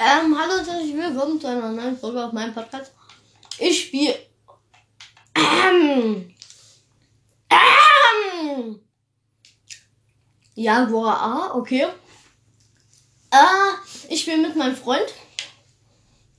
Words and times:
Ähm, 0.00 0.38
hallo 0.38 0.60
und 0.60 0.66
herzlich 0.68 0.96
willkommen 0.96 1.40
zu 1.40 1.48
einer 1.48 1.72
neuen 1.72 1.98
Folge 1.98 2.24
auf 2.24 2.32
meinem 2.32 2.54
Podcast. 2.54 2.92
Ich 3.58 3.86
spiele. 3.86 4.14
Ähm, 5.34 6.32
ähm, 7.50 8.80
Jaguar 10.54 11.20
A, 11.20 11.54
okay. 11.56 11.88
Äh, 13.32 14.08
ich 14.08 14.20
spiele 14.20 14.38
mit 14.38 14.54
meinem 14.54 14.76
Freund. 14.76 15.12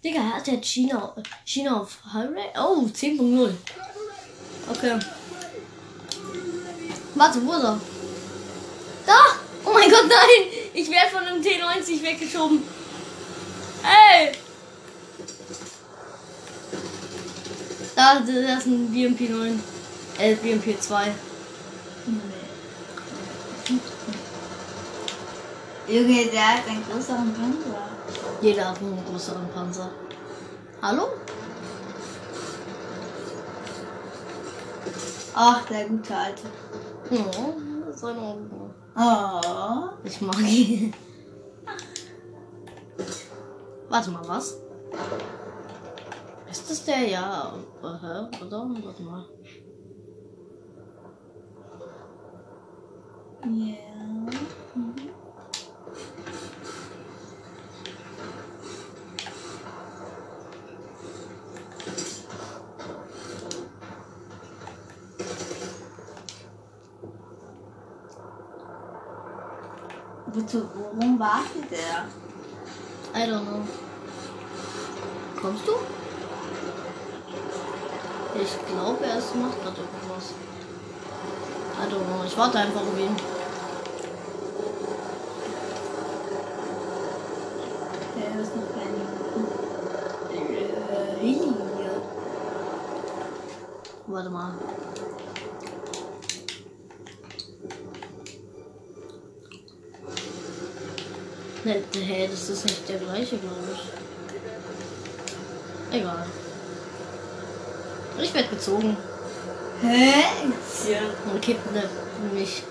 Digga, 0.06 0.22
hat 0.22 0.48
der 0.48 0.62
China, 0.62 1.14
China 1.44 1.82
auf 1.82 1.98
Highway? 2.14 2.54
Oh, 2.56 2.86
10.0. 2.86 3.54
Okay. 4.70 5.00
Warte, 7.16 7.46
wo 7.46 7.54
ist 7.56 7.64
er? 7.64 7.82
Da! 9.06 9.20
Oh 9.66 9.74
mein 9.74 9.92
Gott, 9.92 10.08
nein! 10.08 10.48
Ich 10.74 10.90
werde 10.90 11.10
von 11.10 11.26
dem 11.26 11.42
T90 11.42 12.02
weggeschoben. 12.02 12.79
Ey! 13.84 14.32
Da, 17.96 18.20
das 18.20 18.30
ist 18.30 18.66
ein 18.68 18.92
BMP 18.92 19.30
9. 19.30 19.62
Äh, 20.20 20.36
BMP 20.36 20.80
2. 20.80 21.12
Junge, 25.88 26.26
der 26.28 26.48
hat 26.48 26.68
einen 26.68 26.84
größeren 26.90 27.34
Panzer. 27.34 27.90
Jeder 28.42 28.70
hat 28.70 28.78
einen 28.80 29.04
größeren 29.06 29.50
Panzer. 29.54 29.90
Hallo? 30.82 31.08
Ach, 35.34 35.66
der 35.66 35.88
gute 35.88 36.16
Alte. 36.16 36.44
Ja, 37.10 37.26
das 37.88 37.96
ist 37.96 38.04
in 38.04 38.18
Ordnung. 38.18 38.74
Oh. 38.96 39.90
Ich 40.04 40.22
mag 40.22 40.40
ihn. 40.42 40.94
Warte 43.90 44.12
mal, 44.12 44.28
was? 44.28 44.56
Ist 46.50 46.70
das 46.70 46.86
der? 46.86 47.08
Ja. 47.08 47.54
Äh, 47.82 47.88
hä? 47.88 48.46
Oder? 48.46 48.70
Warte 48.84 49.02
mal. 49.02 49.26
Ja. 53.46 53.76
Wozu, 70.32 70.70
worum 70.76 71.20
wartet 71.20 71.72
er? 71.72 72.06
I 73.16 73.26
don't 73.26 73.44
know. 73.46 73.79
Kommst 75.42 75.68
du? 75.68 75.72
Ich 78.42 78.68
glaube, 78.68 79.06
er 79.06 79.18
ist- 79.18 79.36
macht 79.36 79.62
gerade 79.64 79.78
irgendwas. 79.82 80.34
I 81.82 81.84
don't 81.92 82.06
know. 82.06 82.24
Ich 82.26 82.38
warte 82.38 82.58
einfach 82.60 82.82
auf 82.82 83.00
ihn. 83.00 83.16
Der 88.18 88.42
ist 88.42 88.56
noch 88.56 88.70
kein 88.76 88.96
äh, 90.38 91.22
Linie. 91.22 91.54
Warte 94.08 94.30
mal. 94.30 94.54
Hä, 101.64 102.28
das 102.32 102.50
ist 102.50 102.66
nicht 102.66 102.90
der 102.90 102.98
gleiche, 102.98 103.38
glaube 103.38 103.56
ich. 103.74 104.09
Egal. 105.92 106.26
Ich 108.22 108.34
werde 108.34 108.50
gezogen 108.50 108.98
Hä? 109.82 110.14
Ja. 110.92 111.00
und 111.32 111.42
kidnappt 111.42 112.34
mich. 112.34 112.64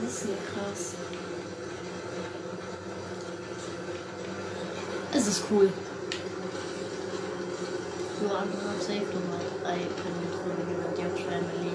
Das 0.00 0.12
ist 0.12 0.24
ja 0.24 0.36
krass. 0.52 0.94
Es 5.14 5.26
ist 5.26 5.42
cool. 5.50 5.72
Are 8.30 8.44
not 8.44 8.82
safe 8.82 9.06
my 9.30 9.38
I 9.64 9.86
follow 9.98 10.56
you 10.68 10.78
and 10.86 10.98
your 10.98 11.10
family. 11.16 11.72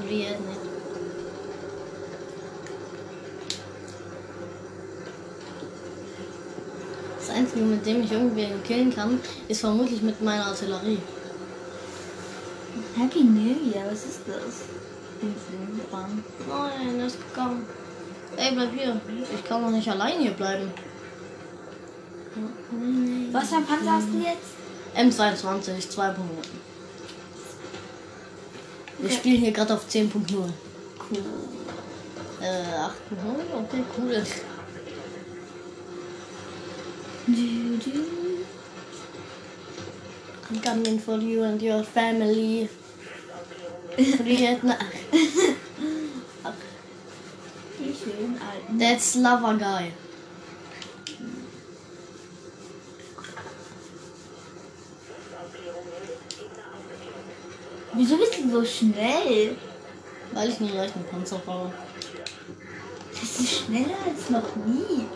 Read 0.00 0.40
nicht. 0.40 0.60
Das 7.18 7.27
Einzige, 7.38 7.64
mit 7.64 7.86
dem 7.86 8.02
ich 8.02 8.10
irgendwen 8.10 8.62
killen 8.64 8.94
kann, 8.94 9.20
ist 9.46 9.60
vermutlich 9.60 10.02
mit 10.02 10.20
meiner 10.20 10.46
Artillerie. 10.46 10.98
Happy 12.96 13.22
New 13.22 13.70
Year, 13.70 13.84
was 13.88 14.04
ist 14.04 14.20
das? 14.26 14.64
Nein, 16.48 17.00
ist 17.00 17.18
gegangen. 17.28 17.64
Ey, 18.36 18.54
bleib 18.54 18.72
hier. 18.72 19.00
Ich 19.34 19.44
kann 19.44 19.62
doch 19.62 19.70
nicht 19.70 19.88
allein 19.88 20.18
hier 20.20 20.32
bleiben. 20.32 20.72
Was 23.32 23.48
für 23.48 23.56
ein 23.56 23.66
Panzer 23.66 23.92
hast 23.92 24.08
du 24.12 24.18
jetzt? 24.18 24.54
M22, 24.96 25.96
2.0. 25.96 26.14
Wir 28.98 29.10
spielen 29.10 29.40
hier 29.42 29.52
gerade 29.52 29.74
auf 29.74 29.86
10.0. 29.88 30.12
Cool. 30.32 30.52
Äh, 32.40 32.44
8.0? 32.44 32.90
Okay, 33.64 33.84
cool. 33.96 34.24
I'm 37.28 37.84
coming 40.62 40.98
for 40.98 41.18
you 41.18 41.42
and 41.42 41.60
your 41.60 41.84
family. 41.84 42.70
Vietnam. 43.98 44.76
Wie 47.78 47.94
schön, 47.94 48.40
alten. 48.40 48.78
That's 48.78 49.16
lover 49.16 49.58
guy. 49.58 49.92
Wieso 57.92 58.16
bist 58.16 58.38
du 58.38 58.50
so 58.50 58.64
schnell? 58.64 59.56
Weil 60.32 60.48
ich 60.48 60.60
einen 60.60 60.74
leichten 60.74 61.04
Panzer 61.04 61.40
fahre. 61.40 61.70
Das 63.10 63.40
ist 63.40 63.50
schneller 63.50 63.98
als 64.06 64.30
noch 64.30 64.56
nie. 64.64 65.06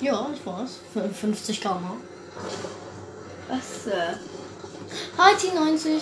Ja, 0.00 0.28
ich 0.34 0.44
weiß. 0.46 0.70
Für 0.92 1.08
50 1.08 1.60
km. 1.60 1.84
Was? 3.48 3.86
Äh, 3.86 4.14
Hi, 5.18 5.34
T90. 5.34 5.96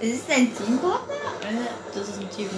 ist 0.00 0.14
es 0.20 0.26
dein 0.26 0.54
Teampartner? 0.56 1.14
Äh, 1.14 1.94
Das 1.94 2.08
ist 2.08 2.18
ein 2.20 2.30
Team 2.30 2.48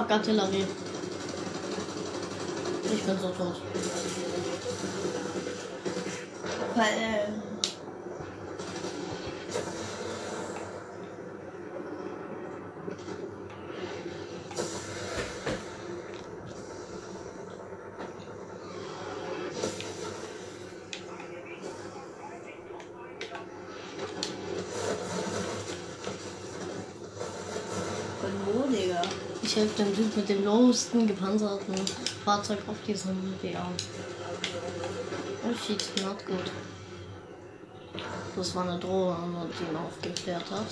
Fuck 0.00 0.12
Artillerie. 0.12 0.64
Ich 2.84 3.02
bin 3.02 3.18
so 3.18 3.28
tot. 3.28 3.60
Weil, 6.74 6.86
äh, 6.86 7.26
von 28.20 28.32
wo, 28.46 28.66
Digga? 28.66 29.02
Ich 29.42 29.56
helfe 29.56 29.68
dem 29.80 29.94
Typ 29.94 30.16
mit 30.16 30.28
dem 30.28 30.44
lowsten 30.44 31.06
gepanzerten 31.06 31.74
Fahrzeug 32.24 32.58
auf 32.66 32.76
diesem 32.86 33.16
BA. 33.40 33.66
Oh 35.44 35.54
shit, 35.54 35.84
not 36.02 36.24
gut. 36.26 36.52
Das 38.36 38.54
war 38.54 38.68
eine 38.68 38.78
Drohne, 38.78 39.46
die 39.58 39.70
ihn 39.70 39.76
aufgeklärt 39.76 40.50
hat. 40.50 40.66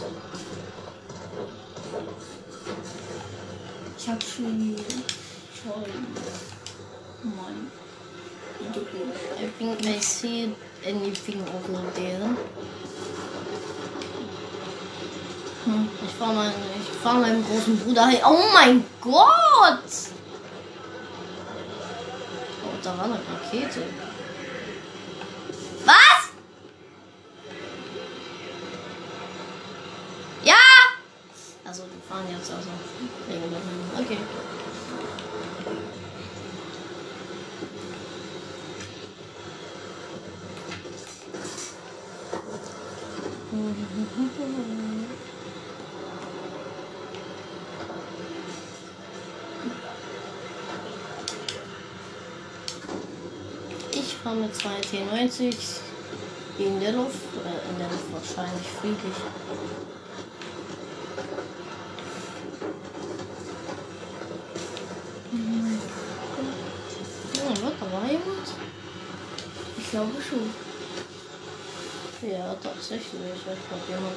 Ich 3.98 4.08
hab 4.08 4.22
schon 4.22 4.76
voll. 5.64 5.84
Mann. 7.24 7.70
I 9.40 9.46
think 9.58 9.86
I 9.86 9.98
see 10.00 10.52
anything 10.84 11.40
over 11.42 11.82
there. 11.94 12.36
Ich 16.08 16.14
fahr, 16.14 16.32
mein, 16.32 16.52
fahr 17.02 17.14
meinem 17.20 17.44
großen 17.44 17.78
Bruder 17.80 18.06
hin. 18.06 18.20
Oh 18.24 18.38
mein 18.54 18.84
Gott! 19.00 19.82
Oh, 22.64 22.76
da 22.82 22.96
war 22.96 23.04
eine 23.04 23.14
Rakete. 23.14 23.82
Was? 25.84 26.30
Ja! 30.42 30.54
Also, 31.64 31.82
wir 31.82 32.02
fahren 32.08 32.24
jetzt 32.30 32.50
also. 32.50 32.68
Wegen 33.28 33.42
dem- 33.42 34.04
Okay. 34.04 34.18
Ich 53.92 54.07
fahre 54.22 54.36
mit 54.36 54.54
zwei 54.54 54.80
T90 54.80 55.54
in 56.58 56.80
der 56.80 56.92
Luft. 56.92 57.16
Äh, 57.44 57.70
in 57.70 57.78
der 57.78 57.88
Luft 57.88 58.12
wahrscheinlich 58.12 58.66
fliege 58.66 58.96
ich. 58.96 59.22
Oh, 67.40 67.62
wird 67.62 67.74
da 67.80 67.92
war 67.92 68.10
jemand? 68.10 68.48
Ich 69.78 69.90
glaube 69.90 70.12
schon. 70.20 70.50
Ja, 72.28 72.54
tatsächlich. 72.54 73.20
Ich 73.34 73.42
glaube 73.44 73.84
jemand. 73.88 74.16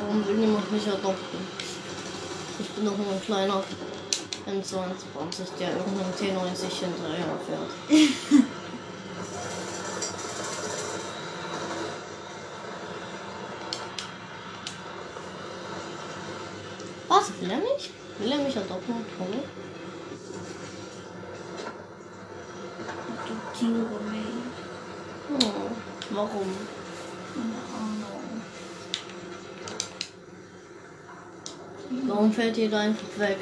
Warum 0.00 0.26
will 0.26 0.36
niemand 0.36 0.72
mich 0.72 0.86
adopten? 0.86 1.40
Ich 2.60 2.68
bin 2.68 2.84
doch 2.84 2.96
nur 2.96 3.12
ein 3.12 3.22
kleiner 3.22 3.64
M22, 4.46 5.56
der 5.58 5.70
irgendeinem 5.70 6.12
T90 6.12 6.68
hinterher 6.80 7.38
fährt. 7.46 7.70
Was? 17.08 17.30
Will 17.40 17.50
er 17.50 17.58
mich? 17.58 17.90
Will 18.18 18.32
er 18.32 18.38
mich 18.38 18.56
adopten? 18.56 18.94
Warum? 19.18 19.42
Adoptiere 23.24 24.00
mich. 24.10 24.44
Oh, 25.30 25.70
warum? 26.10 26.50
Keine 27.34 27.60
Ahnung. 27.78 28.24
Warum 32.08 32.32
fällt 32.32 32.58
ihr 32.58 32.70
da 32.70 32.80
einfach 32.80 33.18
weg? 33.18 33.38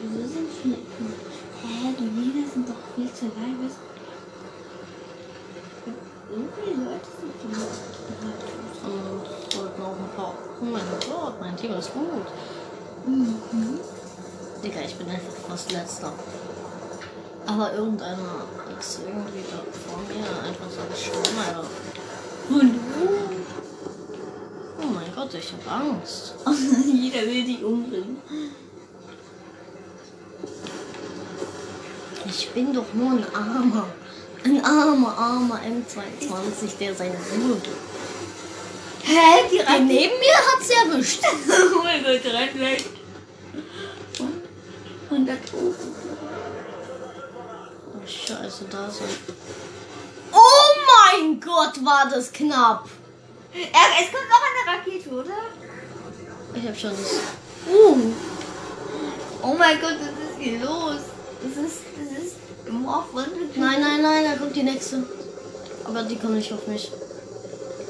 Wieso 0.00 0.28
sind 0.28 0.48
viele. 0.62 0.76
Hä, 0.76 1.94
die 1.98 2.20
Lieder 2.20 2.46
sind 3.18 3.32
doch 3.32 3.40
viel 3.40 3.56
zu 3.56 3.66
leise. 3.66 3.76
Irgendwie 6.30 6.84
Leute 6.84 7.08
sind 7.18 7.34
so 7.40 7.48
laut. 7.60 7.76
Und 8.84 9.52
sollten 9.52 9.82
auch 9.82 9.96
ein 9.96 10.10
paar. 10.16 10.34
Oh 10.60 10.64
mein 10.64 10.82
Gott, 11.08 11.40
mein 11.40 11.56
Team 11.56 11.72
ist 11.74 11.92
gut. 11.92 12.26
Mhm. 13.06 13.80
Digga, 14.62 14.80
ich 14.80 14.94
bin 14.96 15.08
einfach 15.08 15.32
fast 15.48 15.72
letzter. 15.72 16.12
Aber 17.46 17.72
irgendeiner 17.72 18.44
ist 18.78 19.00
irgendwie 19.00 19.44
da 19.50 19.58
vor 19.72 20.02
mir 20.02 20.26
einfach 20.46 20.68
so 20.68 20.82
geschwommen, 20.90 21.38
Alter. 21.38 21.64
Und? 22.50 22.74
Oh 24.80 24.86
mein 24.94 25.14
Gott, 25.14 25.34
ich 25.34 25.52
hab 25.52 25.80
Angst. 25.80 26.34
Jeder 26.86 27.22
will 27.22 27.44
dich 27.44 27.64
umbringen. 27.64 28.18
Ich 32.48 32.54
bin 32.54 32.72
doch 32.72 32.94
nur 32.94 33.10
ein 33.12 33.26
armer, 33.34 33.86
ein 34.42 34.64
armer, 34.64 35.18
armer 35.18 35.60
M22, 35.60 36.78
der 36.80 36.94
seine 36.94 37.12
Ruhe 37.12 37.56
gibt. 37.56 37.76
Hä? 39.04 39.48
Die 39.52 39.58
rennen 39.58 39.86
neben 39.86 40.18
mir 40.18 40.34
hat's 40.34 40.70
erwischt. 40.70 41.22
Oh 41.74 41.82
mein 41.82 42.02
Gott, 42.02 42.24
rennt 42.24 42.58
weg. 42.58 42.84
Und, 44.18 44.42
und 45.10 45.26
da 45.26 45.34
oben. 45.52 45.94
Oh, 47.94 48.06
scheiße, 48.06 48.64
da 48.70 48.88
ist 48.88 49.02
ein. 49.02 49.08
Oh 50.32 51.18
mein 51.20 51.38
Gott, 51.40 51.84
war 51.84 52.08
das 52.10 52.32
knapp. 52.32 52.88
Er, 53.52 53.60
es 54.00 54.10
kommt 54.10 54.28
noch 54.28 54.42
eine 54.48 54.78
Rakete, 54.78 55.10
oder? 55.10 55.36
Ich 56.54 56.66
hab 56.66 56.78
schon 56.78 56.90
das. 56.90 57.12
Uh, 57.70 58.12
Oh 59.40 59.54
mein 59.54 59.80
Gott, 59.80 59.96
was 60.00 60.08
ist 60.08 60.38
hier 60.40 60.58
los? 60.60 61.00
Das 61.42 61.64
ist, 61.64 61.78
das 61.96 62.24
ist 62.24 62.36
Morph 62.70 63.14
und 63.14 63.56
nein, 63.56 63.80
nein, 63.80 64.02
nein, 64.02 64.24
da 64.24 64.36
kommt 64.36 64.56
die 64.56 64.62
nächste. 64.62 65.04
Aber 65.84 66.02
die 66.02 66.16
kommt 66.16 66.34
nicht 66.34 66.52
auf 66.52 66.66
mich. 66.66 66.90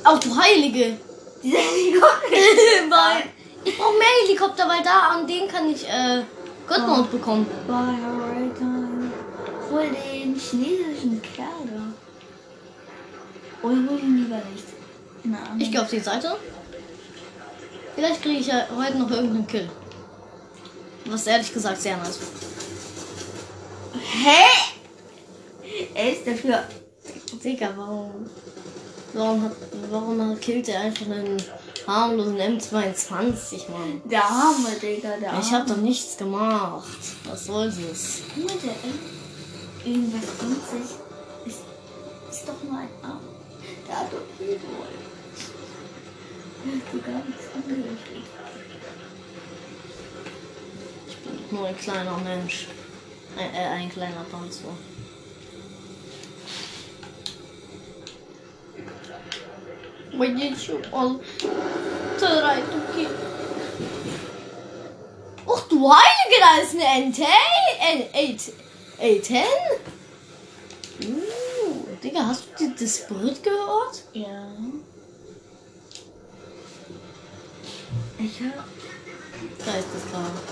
Auch 0.04 0.18
du 0.18 0.36
Heilige! 0.36 0.96
Dieser 1.42 1.58
Helikopter. 1.58 3.24
ich 3.64 3.78
brauche 3.78 3.98
mehr 3.98 4.08
Helikopter, 4.24 4.68
weil 4.68 4.82
da 4.82 5.14
an 5.14 5.26
den 5.26 5.48
kann 5.48 5.68
ich 5.68 5.88
äh, 5.88 6.22
God 6.68 6.86
Mode 6.86 7.08
bekommen. 7.10 7.46
Hol 9.70 9.82
den 9.82 10.34
chinesischen 10.34 11.22
Kerl 11.22 11.66
da. 11.66 13.66
Oder 13.66 13.76
hol 13.76 13.98
ihn 13.98 14.18
lieber 14.18 14.40
nicht. 14.52 14.64
Ahnung. 15.24 15.60
Ich 15.60 15.70
gehe 15.70 15.80
auf 15.80 15.90
die 15.90 16.00
Seite. 16.00 16.36
Vielleicht 17.94 18.22
kriege 18.22 18.40
ich 18.40 18.46
ja 18.46 18.66
heute 18.76 18.98
noch 18.98 19.10
irgendeinen 19.10 19.46
Kill. 19.46 19.68
Was 21.06 21.26
ehrlich 21.26 21.52
gesagt 21.52 21.80
sehr 21.80 21.96
nice. 21.96 22.20
wird. 22.20 22.57
Hä? 23.94 24.44
Er 25.94 26.12
ist 26.12 26.26
dafür. 26.26 26.64
Digga, 27.42 27.72
warum? 27.76 28.26
Warum 29.12 29.42
hat, 29.42 29.52
warum 29.90 30.30
hat, 30.30 30.40
killt 30.40 30.68
er 30.68 30.80
einfach 30.80 31.06
einen 31.06 31.42
harmlosen 31.86 32.38
M22, 32.38 33.70
Mann? 33.70 34.02
Der 34.04 34.24
Arme, 34.24 34.70
Digga, 34.80 35.16
der 35.16 35.30
Arme. 35.30 35.40
Ich 35.42 35.52
habe 35.52 35.68
doch 35.68 35.76
nichts 35.76 36.16
gemacht. 36.16 36.98
Was 37.24 37.46
soll 37.46 37.66
das? 37.66 38.20
Mal, 38.36 38.46
der 38.62 39.90
irgendwas 39.90 40.26
bringt 40.38 40.68
sich. 40.68 40.96
Ist, 41.46 41.60
ist 42.30 42.48
doch 42.48 42.62
nur 42.62 42.78
ein 42.78 42.88
Arm. 43.02 43.20
Der 43.88 43.96
adoptiert 43.98 44.60
wurde. 44.62 44.98
Der 46.64 46.74
hat 46.74 46.82
so 46.92 46.98
gar 46.98 47.24
nichts 47.24 47.44
angerichtet. 47.54 48.24
Ich 51.08 51.16
bin 51.16 51.58
nur 51.58 51.66
ein 51.66 51.78
kleiner 51.78 52.18
Mensch. 52.18 52.66
Ein, 53.38 53.54
äh, 53.54 53.58
ein 53.82 53.88
kleiner 53.90 54.24
Panzer. 54.30 54.68
Będzie 60.18 60.56
się 60.56 60.92
on 60.92 61.18
drei 62.20 62.62
Tuki. 62.62 63.06
Och 65.46 65.66
du 65.70 65.90
Heilige, 65.92 66.40
da 66.40 66.62
ist 66.62 66.74
eine 66.74 67.06
NT. 67.06 67.18
N8. 67.80 68.50
A10? 69.00 69.34
Uh, 71.04 71.86
Digga, 72.02 72.26
hast 72.26 72.44
du 72.58 72.68
die- 72.68 72.74
das 72.84 72.96
Sprit 72.98 73.42
gehört? 73.42 74.02
Ja. 74.12 74.46
Ich 78.18 78.40
hab. 78.40 78.64
Da 79.64 79.72
ist 79.78 79.88
das 79.94 80.10
gerade. 80.10 80.47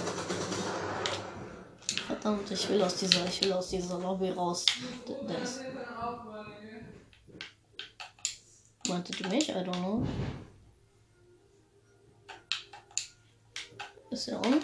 Verdammt, 2.26 2.50
ich 2.50 2.68
will 2.68 2.82
aus 2.82 2.96
dieser, 2.96 3.24
ich 3.24 3.40
will 3.40 3.52
aus 3.52 3.68
dieser 3.68 4.00
Lobby 4.00 4.30
raus. 4.30 4.66
Das. 5.28 5.60
Meinte 8.88 9.12
du 9.12 9.28
mich? 9.28 9.48
I 9.48 9.52
don't 9.52 9.78
know. 9.78 10.04
Ist 14.10 14.26
er 14.26 14.44
on? 14.44 14.60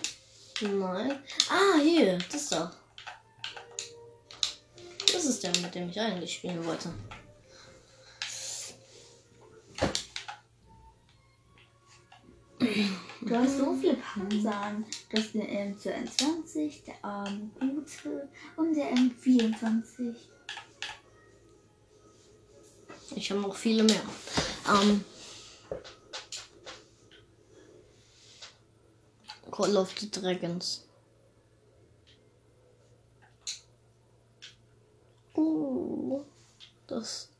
Nein. 0.60 1.22
Ah, 1.48 1.78
hier, 1.80 2.18
das 2.32 2.48
da. 2.48 2.72
Das 5.12 5.24
ist 5.24 5.44
der, 5.44 5.56
mit 5.60 5.72
dem 5.72 5.88
ich 5.88 6.00
eigentlich 6.00 6.34
spielen 6.34 6.66
wollte. 6.66 6.92
Du 13.32 13.38
hast 13.38 13.56
so 13.56 13.74
viele 13.74 13.94
Panzer 13.94 14.54
an. 14.54 14.84
Du 15.08 15.16
hast 15.16 15.32
den 15.32 15.40
M22, 15.40 16.84
der 16.84 17.02
arme 17.02 17.50
Gute 17.58 18.28
und 18.56 18.74
der 18.74 18.92
M24. 18.92 20.14
Ich 23.16 23.30
habe 23.30 23.40
noch 23.40 23.56
viele 23.56 23.84
mehr. 23.84 24.02
Ähm, 24.68 25.02
Call 29.50 29.78
of 29.78 29.98
the 29.98 30.10
Dragons. 30.10 30.86
Uh, 35.34 36.22
das. 36.86 37.31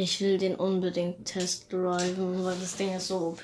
Ich 0.00 0.20
will 0.20 0.38
den 0.38 0.54
unbedingt 0.54 1.24
test 1.24 1.72
driven, 1.72 2.44
weil 2.44 2.56
das 2.60 2.76
Ding 2.76 2.94
ist 2.94 3.08
so 3.08 3.16
OP. 3.16 3.42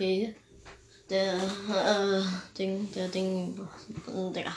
Der, 1.10 1.34
äh, 1.34 2.22
Ding, 2.56 2.92
der 2.92 3.08
Ding, 3.08 3.58
Digga. 4.06 4.52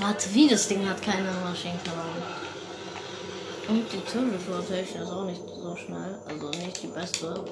Warte, 0.00 0.34
wie 0.34 0.48
das 0.48 0.66
Ding 0.66 0.88
hat 0.88 1.00
keine 1.00 1.30
Maschinenkanone. 1.44 2.02
Und 3.68 3.92
die 3.92 4.00
Turret 4.00 4.90
ist 4.90 5.12
auch 5.12 5.26
nicht 5.26 5.42
so 5.46 5.76
schnell. 5.76 6.18
Also 6.26 6.50
nicht 6.50 6.82
die 6.82 6.88
beste, 6.88 7.44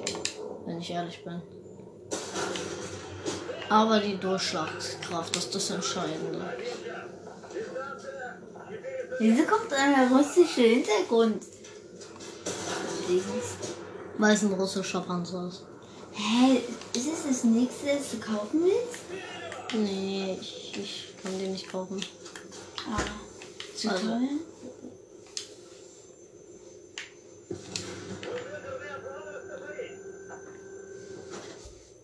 wenn 0.65 0.79
ich 0.79 0.91
ehrlich 0.91 1.23
bin. 1.23 1.41
Aber 3.69 3.99
die 3.99 4.17
Durchschlagskraft 4.17 5.35
ist 5.35 5.53
das 5.53 5.69
Entscheidende. 5.71 6.53
Wieso 9.19 9.43
kommt 9.43 9.73
ein 9.73 10.13
russischer 10.13 10.61
Hintergrund? 10.61 11.43
Weil 14.17 14.35
es 14.35 14.43
ein 14.43 14.53
russischer 14.53 15.01
Panzer 15.01 15.47
ist. 15.47 15.63
Hä, 16.13 16.61
ist 16.93 17.07
es 17.07 17.27
das 17.27 17.43
nächste, 17.43 17.87
das 17.87 18.11
du 18.11 18.19
kaufen 18.19 18.63
willst? 18.63 19.03
Nee, 19.73 20.37
ich, 20.39 20.73
ich 20.77 21.13
kann 21.21 21.37
den 21.37 21.51
nicht 21.51 21.69
kaufen. 21.69 22.01
Ah, 22.89 23.01
zu 23.75 23.89
Also-? 23.89 24.19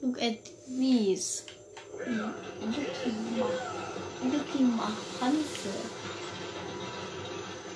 Look 0.01 0.21
at 0.21 0.37
these. 0.67 1.43
Panzer. 5.19 5.69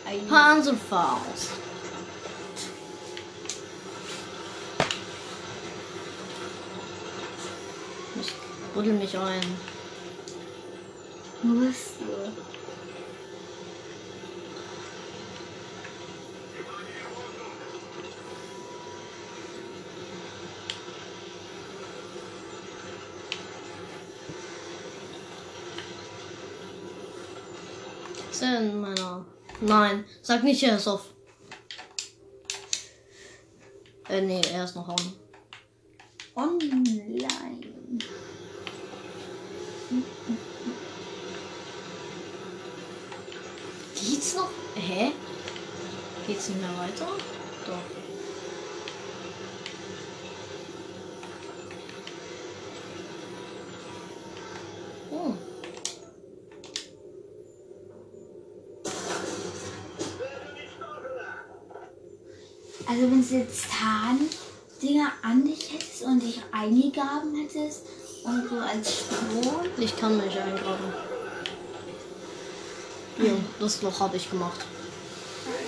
Ein 0.05 0.27
Panzerfaust. 0.27 1.51
Ich 8.19 8.33
buddel 8.73 8.93
mich 8.93 9.17
ein. 9.17 9.41
musst 11.43 11.93
Ist 28.37 28.43
er 28.43 28.59
in 28.59 28.81
meiner. 28.81 29.25
Nein, 29.61 30.05
sag 30.21 30.43
nicht, 30.43 30.61
er 30.61 30.75
ist 30.77 30.87
auf. 30.87 31.05
Äh, 34.09 34.21
nee, 34.21 34.41
er 34.53 34.63
ist 34.63 34.75
noch 34.75 34.87
on. 34.87 34.95
Online. 36.35 37.61
Geht's 43.95 44.35
noch? 44.35 44.51
Hä? 44.75 45.13
Geht's 46.27 46.49
nicht 46.49 46.61
mehr 46.61 46.77
weiter? 46.77 47.07
Doch. 47.65 47.96
Jetzt 63.29 63.65
Tarn-Dinger 63.69 65.11
an 65.21 65.43
dich 65.43 65.73
hättest 65.73 66.03
und 66.03 66.21
dich 66.21 66.41
eingegraben 66.51 67.35
hättest 67.35 67.81
und 68.23 68.49
so 68.49 68.57
als 68.57 68.99
Spion. 68.99 69.65
Ich 69.77 69.95
kann 69.97 70.17
mich 70.17 70.39
eingraben. 70.39 70.93
Ja, 73.17 73.33
das 73.59 73.81
Loch 73.81 73.99
habe 73.99 74.17
ich 74.17 74.29
gemacht. 74.29 74.65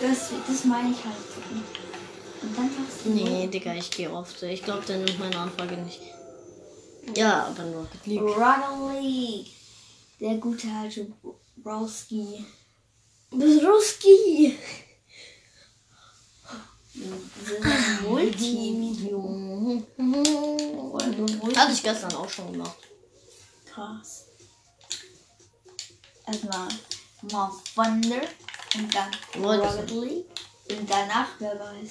Das, 0.01 0.30
das 0.48 0.66
meine 0.66 0.92
ich 0.92 1.04
halt. 1.04 1.16
Und 2.42 2.58
dann 2.58 2.70
sagst 2.70 3.06
du. 3.06 3.10
Nee, 3.10 3.48
Digga, 3.48 3.74
ich 3.74 3.92
gehe 3.92 4.12
oft. 4.12 4.42
Ich 4.44 4.63
glaube, 4.63 4.86
der 4.88 4.98
nimmt 4.98 5.20
meine 5.20 5.38
Anfrage 5.38 5.75
nicht. 5.78 6.01
Ja, 7.16 7.48
aber 7.48 7.63
nur 7.63 7.82
Rocket 7.82 8.06
League. 8.06 8.22
Rocket 8.22 9.01
League. 9.01 9.48
Der 10.20 10.36
gute 10.36 10.68
alte 10.68 11.08
Browski. 11.58 12.46
Ruski. 13.32 14.58
Multi. 18.08 19.05
Hatte 21.55 21.72
ich 21.74 21.84
gestern 21.84 22.13
auch 22.15 22.29
schon 22.29 22.51
gemacht. 22.53 22.77
Krass. 23.72 24.25
Erstmal 26.25 26.67
mal 27.31 27.51
Thunder 27.75 28.22
und 28.75 28.96
dann 28.96 29.12
Rocket 29.43 29.91
League. 29.91 30.25
Und 30.69 30.89
danach, 30.89 31.27
wer 31.39 31.60
weiß. 31.60 31.89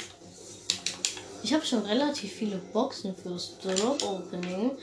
Ich 1.43 1.53
habe 1.53 1.65
schon 1.65 1.85
relativ 1.85 2.33
viele 2.33 2.59
Boxen 2.59 3.15
fürs 3.17 3.59
Drop 3.59 4.03
Opening. 4.03 4.77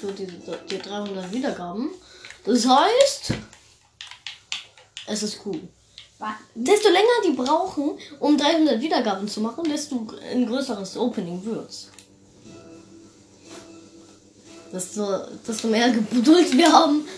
Für 0.00 0.12
die, 0.12 0.26
die 0.26 0.78
300 0.78 1.32
Wiedergaben. 1.32 1.90
Das 2.44 2.66
heißt, 2.66 3.34
es 5.06 5.22
ist 5.22 5.40
cool. 5.44 5.68
Desto 6.54 6.88
länger 6.90 7.22
die 7.24 7.32
brauchen, 7.32 7.98
um 8.18 8.36
300 8.36 8.80
Wiedergaben 8.80 9.26
zu 9.26 9.40
machen, 9.40 9.64
desto 9.64 10.06
ein 10.30 10.46
größeres 10.46 10.96
Opening 10.96 11.42
wird's. 11.44 11.88
Desto, 14.72 15.26
desto 15.46 15.68
mehr 15.68 15.90
Geduld 16.12 16.56
wir 16.56 16.70
haben, 16.70 17.08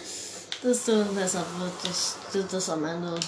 desto 0.62 1.04
besser 1.14 1.44
wird 1.58 1.72
das, 1.84 2.16
das 2.50 2.70
am 2.70 2.84
Ende. 2.84 3.18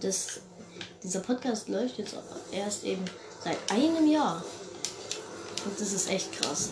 Das, 0.00 0.40
dieser 1.02 1.20
Podcast 1.20 1.68
läuft 1.68 1.98
jetzt 1.98 2.14
erst 2.52 2.84
eben 2.84 3.04
seit 3.42 3.58
einem 3.70 4.06
Jahr. 4.06 4.44
Und 5.64 5.80
das 5.80 5.92
ist 5.92 6.10
echt 6.10 6.30
krass. 6.32 6.70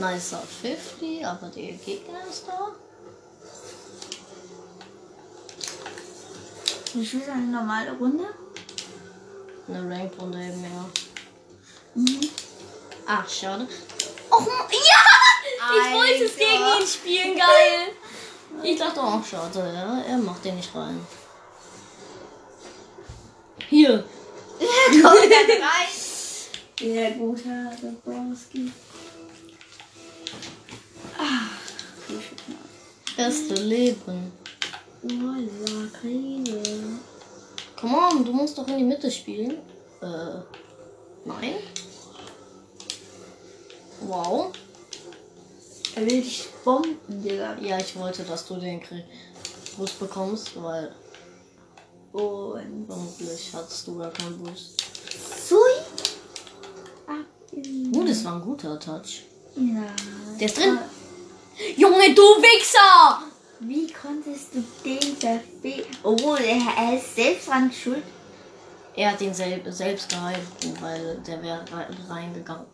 Nicer 0.00 0.42
50, 0.62 1.26
aber 1.26 1.48
der 1.48 1.72
Gegner 1.72 2.20
ist 2.28 2.46
da. 2.48 2.68
Du 6.94 7.04
spielst 7.04 7.28
eine 7.28 7.46
normale 7.46 7.92
Runde? 7.92 8.24
Eine 9.68 9.88
Rank-Runde 9.94 10.38
eben, 10.38 10.64
ja. 10.64 10.90
Mhm. 11.94 12.20
Ach, 13.06 13.28
schade. 13.28 13.68
Och, 14.30 14.46
ja! 14.46 15.10
Ich 15.60 15.94
wollte 15.94 16.24
es 16.24 16.32
Alter. 16.32 16.44
gegen 16.44 16.80
ihn 16.80 16.86
spielen, 16.86 17.36
geil! 17.38 17.92
Ich 18.64 18.76
dachte 18.76 19.00
auch, 19.00 19.24
schade, 19.24 19.60
ja. 19.72 20.00
Er 20.00 20.18
macht 20.18 20.44
den 20.44 20.56
nicht 20.56 20.74
rein. 20.74 21.06
Hier. 23.68 24.04
Kommt 24.90 25.04
dann 25.04 25.10
rein. 25.62 25.88
Der 26.80 27.10
gute 27.12 27.48
alte 27.70 27.96
Beste 33.20 33.52
Leben. 33.52 34.32
Voila, 35.02 35.88
Kriege. 36.00 36.62
Come 37.78 37.94
on, 37.94 38.24
du 38.24 38.32
musst 38.32 38.56
doch 38.56 38.66
in 38.68 38.78
die 38.78 38.84
Mitte 38.84 39.10
spielen. 39.10 39.58
Äh, 40.00 40.06
nein. 41.26 41.54
Wow. 44.00 44.52
Er 45.96 46.02
will 46.06 46.22
dich 46.22 46.48
bomben, 46.64 46.96
Digga. 47.08 47.58
Ja, 47.60 47.76
ich 47.78 47.94
wollte, 47.96 48.22
dass 48.22 48.46
du 48.46 48.56
den 48.56 48.80
Boost 49.76 49.98
bekommst, 50.00 50.52
weil 50.62 50.90
Und 52.12 52.86
vermutlich 52.86 53.50
hattest 53.52 53.86
du 53.86 53.98
gar 53.98 54.10
keinen 54.12 54.38
Boost. 54.38 54.82
Sui. 55.46 55.58
In- 57.52 57.94
Uh, 57.94 58.06
das 58.06 58.24
war 58.24 58.36
ein 58.36 58.40
guter 58.40 58.80
Touch. 58.80 59.24
Ja. 59.56 59.84
Der 60.38 60.46
ist 60.46 60.56
drin. 60.56 60.78
Junge, 62.00 62.14
du 62.14 62.22
Wichser! 62.22 63.24
Wie 63.60 63.92
konntest 63.92 64.54
du 64.54 64.64
den 64.84 65.16
verfehlen? 65.16 65.84
Obwohl, 66.02 66.38
er, 66.38 66.96
ist 66.96 67.14
selbst 67.14 67.48
dran 67.48 67.70
schuld. 67.70 68.02
Er 68.96 69.12
hat 69.12 69.20
ihn 69.20 69.34
sel 69.34 69.60
selbst 69.70 70.08
gehalten, 70.08 70.74
weil 70.80 71.20
der 71.26 71.42
wäre 71.42 71.64
re 71.72 71.86
reingegangen. 72.08 72.64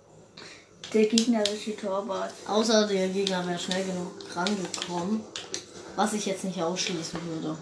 Der 0.93 1.07
gegnerische 1.07 1.77
Torwart. 1.77 2.33
Außer 2.47 2.87
der 2.87 3.09
Gegner 3.09 3.47
wäre 3.47 3.59
schnell 3.59 3.85
genug 3.85 4.13
rangekommen, 4.35 5.21
was 5.97 6.13
ich 6.13 6.27
jetzt 6.27 6.45
nicht 6.45 6.63
ausschließen 6.63 7.21
würde. 7.25 7.57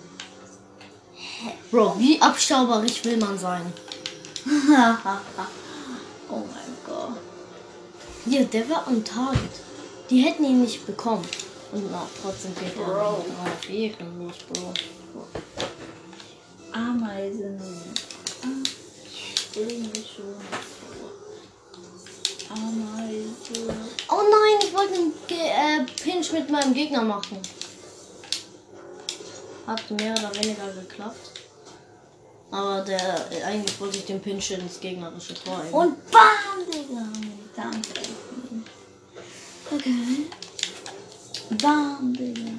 Bro, 1.71 1.99
wie 1.99 2.21
abstauberig 2.21 3.05
will 3.05 3.17
man 3.17 3.39
sein? 3.39 3.73
Ja, 8.27 8.43
der 8.43 8.69
war 8.71 8.89
on 8.89 9.05
target. 9.05 9.39
Die 10.09 10.21
hätten 10.21 10.45
ihn 10.45 10.63
nicht 10.63 10.87
bekommen. 10.87 11.25
Und 11.73 11.91
na, 11.91 12.07
trotzdem 12.23 12.55
geht 12.55 12.77
er 12.77 12.85
Bro. 12.85 13.25
Ehrenlos, 13.69 14.37
Bro. 14.53 14.73
Ameisen. 16.73 17.61
Ah, 18.43 18.63
Springe 19.37 19.91
schon. 19.95 20.35
Ameise. 22.51 23.75
Oh 24.09 24.23
nein, 24.31 24.59
ich 24.63 24.75
wollte 24.75 24.95
einen 24.95 25.13
Ge 25.27 25.39
äh, 25.39 25.85
Pinch 26.03 26.33
mit 26.33 26.51
meinem 26.51 26.75
Gegner 26.75 27.03
machen. 27.03 27.39
Hat 29.67 29.91
mehr 29.91 30.13
oder 30.13 30.35
weniger 30.35 30.69
geklappt. 30.73 31.31
Aber 32.51 32.83
der 32.83 33.27
eigentlich 33.47 33.81
wollte 33.81 33.99
ich 33.99 34.05
den 34.05 34.21
Pinch 34.21 34.51
ins 34.53 34.79
gegnerische 34.79 35.35
Tor. 35.35 35.61
eben. 35.65 35.75
Und 35.75 36.11
bam, 36.11 36.71
Digga. 36.71 37.09
Danke. 37.57 38.01
Okay. 39.73 40.27
Bam, 41.51 42.15
Digga. 42.15 42.51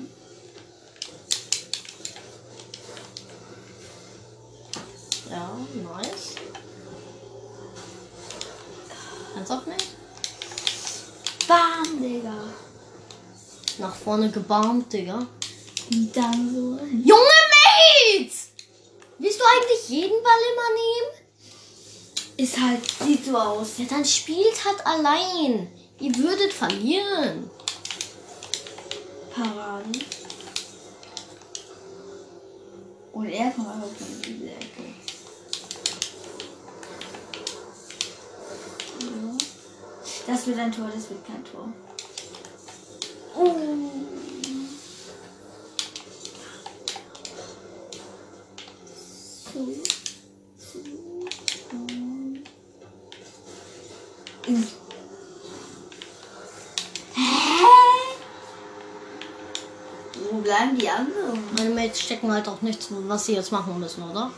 Ja, 5.30 5.58
nice. 5.74 6.36
Ernsthaft 9.36 9.68
nicht? 9.68 9.88
Bam, 11.48 12.02
Digga. 12.02 12.44
Nach 13.80 13.96
vorne 13.96 14.30
gebarmt, 14.30 14.94
Digga. 14.94 15.28
Und 15.92 16.16
dann 16.16 16.54
so. 16.54 16.80
Junge 16.86 17.40
Mate! 17.52 18.32
Willst 19.18 19.40
du 19.40 19.44
eigentlich 19.46 19.90
jeden 19.90 20.24
Ball 20.24 20.42
immer 20.52 20.70
nehmen? 20.74 21.26
Ist 22.38 22.60
halt, 22.60 22.82
sieht 23.04 23.26
so 23.26 23.38
aus. 23.38 23.78
Ja, 23.78 23.86
dann 23.90 24.06
spielt 24.06 24.64
halt 24.66 24.86
allein. 24.86 25.72
Ihr 26.00 26.16
würdet 26.18 26.52
verlieren. 26.52 27.50
Parade. 29.36 30.00
Und 33.12 33.26
er 33.28 33.52
kommt 33.52 33.68
einfach 33.68 33.88
von 33.88 34.22
dieser 34.22 34.52
Ecke. 34.52 34.96
Das 40.28 40.48
wird 40.48 40.58
ein 40.58 40.72
Tor, 40.72 40.90
das 40.94 41.10
wird 41.10 41.26
kein 41.28 41.44
Tor. 41.44 41.72
Oh. 43.36 43.56
So. 49.54 49.60
So. 50.58 50.80
Und. 54.48 54.68
Hä? 57.14 57.24
Wo 60.32 60.38
bleiben 60.40 60.78
die 60.78 60.90
Mates 61.86 62.02
stecken 62.02 62.32
halt 62.32 62.48
auch 62.48 62.62
nichts, 62.62 62.88
was 62.90 63.26
sie 63.26 63.34
jetzt 63.34 63.52
machen 63.52 63.80
müssen, 63.80 64.10
oder? 64.10 64.32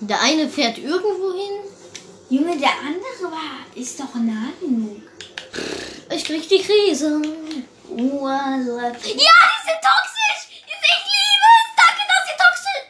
Der 0.00 0.20
eine 0.20 0.48
fährt 0.48 0.76
irgendwo 0.76 1.32
hin. 1.32 1.60
Junge, 2.28 2.58
der 2.58 2.72
andere 2.80 3.32
war, 3.32 3.64
ist 3.74 3.98
doch 3.98 4.14
nah 4.16 4.52
genug. 4.60 5.02
Ich 6.10 6.24
krieg 6.24 6.46
die 6.48 6.58
Krise. 6.62 7.22
Oh, 7.88 8.26
also, 8.26 8.78
Ja, 8.78 8.90
die 8.90 9.00
sind 9.00 9.80
toxisch! 9.80 10.48
Ich 10.50 10.66
liebe 10.66 11.46
es! 11.54 11.72
Danke, 11.76 12.02
dass 12.08 12.28
ihr 12.28 12.36
toxisch... 12.44 12.84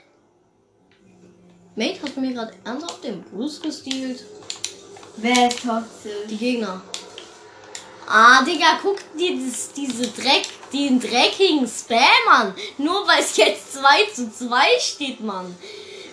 Mate 1.76 2.02
hat 2.02 2.16
mir 2.16 2.32
gerade 2.32 2.54
ernsthaft 2.64 3.04
den 3.04 3.22
Bruce 3.22 3.60
gestealt. 3.60 4.24
wer 5.18 5.48
ist 5.48 5.62
toxisch? 5.62 6.26
Die 6.28 6.36
Gegner. 6.36 6.80
Ah, 8.08 8.42
Digga, 8.42 8.78
guck 8.82 8.98
dir 9.16 9.36
das, 9.38 9.72
diese 9.72 10.08
Dreck, 10.08 10.46
den 10.72 11.00
dreckigen 11.00 11.66
Spammern. 11.66 12.54
Nur 12.78 13.06
weil 13.06 13.20
es 13.20 13.36
jetzt 13.36 13.74
2 13.74 13.80
zu 14.14 14.30
2 14.32 14.78
steht, 14.80 15.20
Mann. 15.20 15.54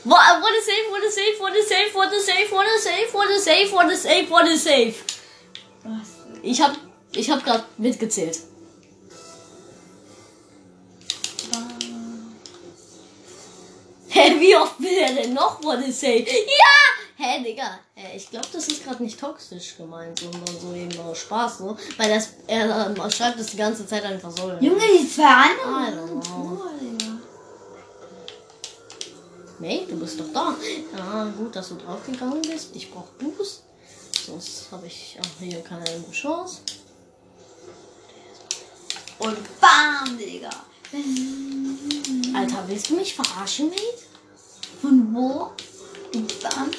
What 0.05 0.19
a 0.19 0.61
safe, 0.61 0.91
what 0.91 1.01
a 1.01 1.09
save, 1.09 1.39
what 1.39 1.53
a 1.53 1.63
safe, 1.63 1.93
what 1.93 2.07
a 2.11 2.19
save, 2.19 2.51
what 2.51 2.67
a 2.67 2.79
safe, 2.79 3.13
what 3.13 3.29
a 3.29 3.39
save, 3.39 3.71
what 3.71 3.89
a 3.89 3.95
save, 3.95 4.29
what 4.29 4.45
a 4.45 4.57
save. 4.57 4.95
Ich 6.41 6.61
hab, 6.61 6.75
ich 7.13 7.29
hab 7.29 7.43
grad 7.43 7.63
mitgezählt. 7.77 8.39
Hä, 14.09 14.39
wie 14.39 14.55
oft 14.55 14.79
will 14.79 14.97
er 14.97 15.13
denn 15.13 15.33
noch 15.33 15.63
what 15.63 15.79
a 15.79 15.91
save? 15.91 16.25
Ja! 16.29 17.02
Hä, 17.15 17.43
Digga, 17.43 17.79
äh, 17.95 18.17
ich 18.17 18.29
glaube, 18.29 18.47
das 18.51 18.67
ist 18.67 18.83
gerade 18.83 19.03
nicht 19.03 19.19
toxisch 19.19 19.77
gemeint, 19.77 20.19
sondern 20.19 20.59
so 20.59 20.73
eben 20.73 20.89
nur 20.95 21.15
Spaß, 21.15 21.59
so. 21.59 21.77
Weil 21.97 22.09
das, 22.09 22.29
er 22.47 22.87
ähm, 22.87 23.11
schreibt 23.11 23.39
das 23.39 23.47
die 23.47 23.57
ganze 23.57 23.85
Zeit 23.85 24.03
einfach 24.03 24.31
so. 24.31 24.51
Junge, 24.59 24.81
die 24.99 25.07
zwei 25.07 25.23
anderen. 25.63 26.21
Mate, 29.59 29.85
du 29.87 29.99
bist 29.99 30.19
doch 30.19 30.33
da. 30.33 30.55
Ja, 30.97 31.25
gut, 31.37 31.55
dass 31.55 31.69
du 31.69 31.75
draufgegangen 31.75 32.41
bist. 32.41 32.75
Ich 32.75 32.91
brauch 32.91 33.05
Boost. 33.19 33.63
Sonst 34.25 34.67
habe 34.71 34.87
ich 34.87 35.17
auch 35.19 35.39
hier 35.39 35.61
keine 35.61 35.85
Chance. 36.11 36.61
Und 39.19 39.37
bam, 39.61 40.17
Digga. 40.17 40.49
Alter, 42.35 42.63
willst 42.67 42.89
du 42.89 42.95
mich 42.95 43.13
verarschen, 43.13 43.69
Mate? 43.69 43.81
Von 44.81 45.13
wo? 45.13 45.51
Bam, 46.41 46.71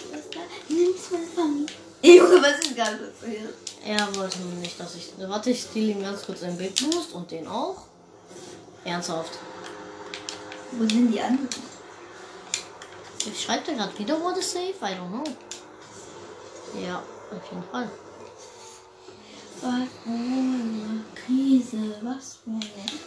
Meine 0.68 1.26
Familie. 1.34 1.66
Ey, 2.02 2.18
Junge, 2.18 2.42
was 2.42 2.58
ist 2.58 2.76
gerade 2.76 2.96
passiert? 2.96 3.54
Er 3.84 4.14
wollte 4.16 4.38
nicht, 4.38 4.78
dass 4.78 4.94
ich. 4.94 5.12
Warte, 5.18 5.50
ich 5.50 5.62
stehle 5.62 5.92
ihm 5.92 6.02
ganz 6.02 6.24
kurz 6.24 6.42
einen 6.42 6.58
Big 6.58 6.74
Boost 6.76 7.12
und 7.12 7.30
den 7.30 7.46
auch. 7.46 7.84
Ernsthaft. 8.84 9.32
Wo 10.72 10.86
sind 10.86 11.12
die 11.12 11.20
anderen? 11.20 11.48
Ich 13.26 13.42
schreibe 13.42 13.64
dir 13.64 13.76
gerade 13.76 13.98
wieder 13.98 14.20
wurde 14.20 14.42
safe? 14.42 14.74
I 14.82 14.94
don't 14.94 15.08
know. 15.08 15.24
Ja, 16.78 17.02
auf 17.30 17.50
jeden 17.50 17.64
Fall. 17.70 17.88
Was? 19.62 19.88
Oh, 20.06 21.04
Krise. 21.14 21.96
Was 22.02 22.38
für 22.44 22.50
eine. 22.50 22.62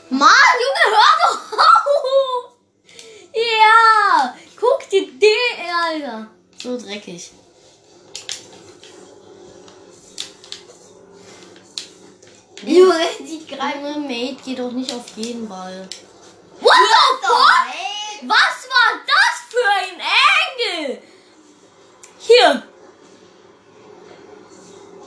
Mann, 0.10 0.30
Junge, 0.64 0.96
hör 0.96 1.18
doch 1.22 1.54
auf! 1.54 2.54
Ja! 3.34 4.36
Guck 4.60 4.90
dir 4.90 5.06
den, 5.06 5.70
Alter. 5.70 6.28
So 6.58 6.78
dreckig. 6.78 7.32
Junge, 12.66 13.08
die 13.20 13.46
greifen. 13.48 13.86
Junge, 13.86 14.00
Mate, 14.00 14.38
geh 14.44 14.56
doch 14.56 14.72
nicht 14.72 14.92
auf 14.92 15.04
jeden 15.16 15.48
Ball. 15.48 15.88
What 16.60 16.74
the 16.74 17.28
fuck? 17.28 18.30
Was 18.30 18.68
war 18.70 19.00
das 19.06 19.36
für 19.50 19.70
ein 19.80 20.00
Engel? 20.00 21.02
Hier. 22.20 22.64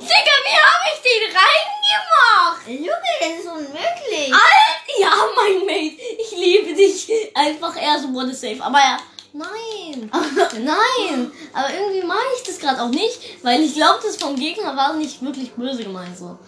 Digga, 0.00 0.34
wie 0.44 0.56
habe 0.56 0.86
ich 0.94 1.00
den 1.02 1.36
reingemacht? 1.36 2.68
Junge, 2.68 3.14
das 3.20 3.38
ist 3.40 3.46
unmöglich. 3.46 4.32
Alter, 4.32 5.00
ja, 5.00 5.12
mein 5.36 5.66
Mate, 5.66 6.00
ich 6.18 6.30
liebe 6.32 6.74
dich. 6.74 7.10
Einfach 7.34 7.76
er 7.76 7.98
so 7.98 8.12
wurde 8.12 8.32
safe. 8.32 8.62
Aber 8.62 8.78
ja, 8.78 8.98
nein, 9.32 10.10
nein. 10.64 11.32
Aber 11.52 11.74
irgendwie 11.74 12.06
mag 12.06 12.22
ich 12.36 12.44
das 12.44 12.58
gerade 12.58 12.80
auch 12.80 12.88
nicht, 12.88 13.44
weil 13.44 13.60
ich 13.62 13.74
glaube, 13.74 14.00
das 14.02 14.16
vom 14.16 14.36
Gegner 14.36 14.76
war 14.76 14.94
nicht 14.94 15.20
wirklich 15.20 15.50
böse 15.52 15.82
gemeint 15.82 16.16
so. 16.16 16.38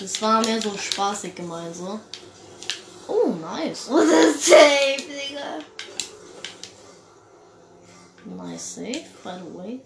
Das 0.00 0.22
war 0.22 0.40
mehr 0.44 0.60
so 0.60 0.76
spaßig 0.76 1.34
gemeint 1.34 1.74
so. 1.74 1.98
Oh, 3.08 3.28
nice. 3.40 3.86
Wo 3.88 3.98
ist 3.98 4.44
safe, 4.44 4.96
Digga? 4.98 5.58
Nice 8.36 8.74
save, 8.74 9.04
by 9.24 9.38
the 9.38 9.58
way. 9.58 9.80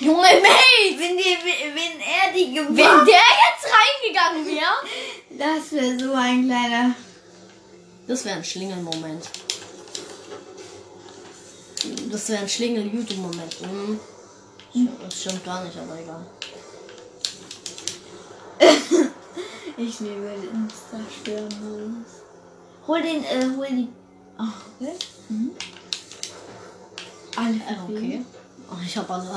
Junge 0.00 0.22
Mate! 0.22 0.98
Wenn, 0.98 1.16
die, 1.16 1.36
wenn 1.74 2.00
er 2.00 2.32
die 2.34 2.54
Wenn 2.54 2.74
gewonnen 2.74 3.06
der 3.06 3.14
jetzt 3.16 3.66
reingegangen 3.66 4.46
wäre, 4.46 4.76
Das 5.38 5.72
wäre 5.72 5.98
so 5.98 6.12
ein 6.14 6.46
kleiner. 6.46 6.94
das 8.06 8.24
wäre 8.24 8.36
ein 8.36 8.44
Schlingelmoment. 8.44 9.28
Das 12.10 12.28
wäre 12.28 12.40
ein 12.42 12.48
Schlingel-YouTube-Moment. 12.48 13.60
Mhm. 13.62 14.00
Das 15.02 15.20
stimmt 15.20 15.44
gar 15.44 15.64
nicht, 15.64 15.76
aber 15.78 15.98
egal. 15.98 16.24
Ich 19.76 20.00
nehme 20.00 20.28
den 20.36 20.50
Insta-Stürmodus. 20.64 22.22
Hol 22.86 23.00
den, 23.02 23.24
äh, 23.24 23.46
hol 23.56 23.66
die. 23.70 23.88
Ach, 24.36 24.52
okay. 24.78 24.92
Mhm. 25.30 25.52
Alle 27.36 27.54
Äh, 27.54 27.82
okay. 27.88 28.24
Oh, 28.70 28.76
ich 28.84 28.96
habe 28.96 29.12
alle, 29.14 29.30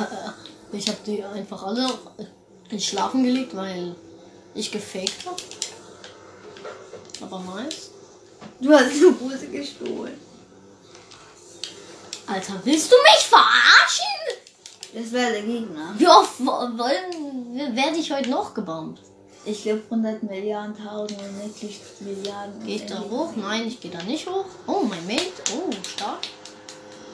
äh, 0.72 0.78
ich 0.78 0.88
habe 0.88 0.98
die 1.06 1.24
einfach 1.24 1.64
alle 1.64 1.88
ins 2.70 2.86
Schlafen 2.86 3.24
gelegt, 3.24 3.56
weil 3.56 3.96
ich 4.54 4.70
gefaked 4.72 5.26
habe. 5.26 5.38
Aber 7.22 7.40
nice. 7.56 7.92
Du 8.60 8.72
hast 8.74 8.92
eine 8.92 9.16
Hose 9.20 9.48
gestohlen. 9.48 10.20
Alter, 12.28 12.60
willst 12.64 12.92
du 12.92 12.96
mich 13.02 13.26
verarschen? 13.28 14.42
Das 14.94 15.12
wäre 15.12 15.32
der 15.32 15.42
Gegner. 15.44 15.94
Wie 15.98 16.08
oft 16.08 16.40
wo- 16.40 16.46
wollen, 16.78 17.76
werde 17.76 17.98
ich 17.98 18.12
heute 18.12 18.30
noch 18.30 18.54
gebombt? 18.54 19.00
Ich 19.46 19.64
glaube 19.64 19.82
100 19.90 20.24
Milliarden, 20.24 20.76
1000 20.76 21.20
und 21.20 21.44
wirklich 21.44 21.82
Milliarden. 22.00 22.66
Geht 22.66 22.90
da 22.90 23.02
hoch? 23.02 23.34
Nein, 23.36 23.68
ich 23.68 23.82
gehe 23.82 23.92
da 23.92 24.02
nicht 24.04 24.26
hoch. 24.26 24.46
Oh, 24.68 24.84
mein 24.84 25.06
Mate. 25.06 25.44
Oh, 25.54 25.70
stark. 25.86 26.22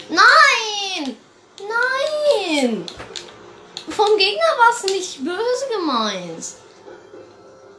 Nein! 0.09 1.17
Nein! 1.59 2.85
Vom 3.89 4.17
Gegner 4.17 4.53
war 4.57 4.75
es 4.75 4.83
nicht 4.83 5.23
böse 5.23 5.65
gemeint. 5.75 6.45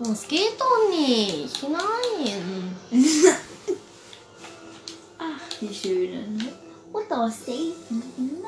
Das 0.01 0.27
geht 0.27 0.59
doch 0.59 0.91
nicht. 0.91 1.63
Nein. 1.63 2.77
Ach, 5.19 5.59
die 5.61 5.75
schönen. 5.75 6.53
Und 6.93 7.13
aus. 7.13 7.35
Nein. 7.47 7.71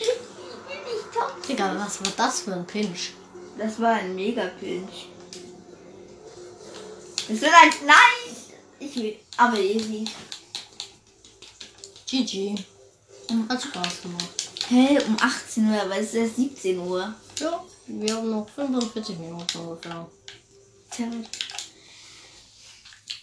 Ich 0.00 0.06
will 0.06 0.94
nicht 0.94 1.12
top. 1.12 1.46
Digga, 1.46 1.76
was 1.76 2.00
war 2.04 2.12
das 2.16 2.40
für 2.40 2.54
ein 2.54 2.66
Pinch? 2.66 3.12
Das 3.58 3.80
war 3.80 3.94
ein 3.94 4.14
Mega-Pinch. 4.14 5.06
Das 7.28 7.40
wird 7.40 7.52
ein. 7.52 7.70
Nein! 7.86 8.36
Ich 8.78 8.96
will. 8.96 9.16
Aber 9.36 9.58
easy. 9.58 10.04
GG. 12.06 12.56
Hat 13.48 13.62
Spaß 13.62 14.02
gemacht. 14.02 14.50
Hä, 14.68 14.98
um 15.06 15.16
18 15.20 15.68
Uhr, 15.68 15.80
aber 15.80 15.96
es 15.96 16.08
ist 16.08 16.14
erst 16.14 16.36
17 16.36 16.78
Uhr. 16.78 17.14
Ja, 17.38 17.64
wir 17.86 18.16
haben 18.16 18.30
noch 18.30 18.48
45 18.48 19.18
Minuten 19.18 19.58
ungefähr. 19.58 20.10
Tja. 20.90 21.06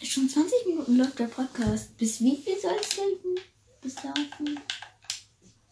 Schon 0.02 0.28
20 0.28 0.66
Minuten 0.66 0.96
läuft 0.96 1.18
der 1.18 1.26
Podcast. 1.26 1.96
Bis 1.98 2.20
wie 2.20 2.36
viel 2.36 2.58
soll 2.60 2.76
es 2.80 2.90
gelten? 2.90 3.34
Bis 3.82 3.94
dahin? 3.96 4.60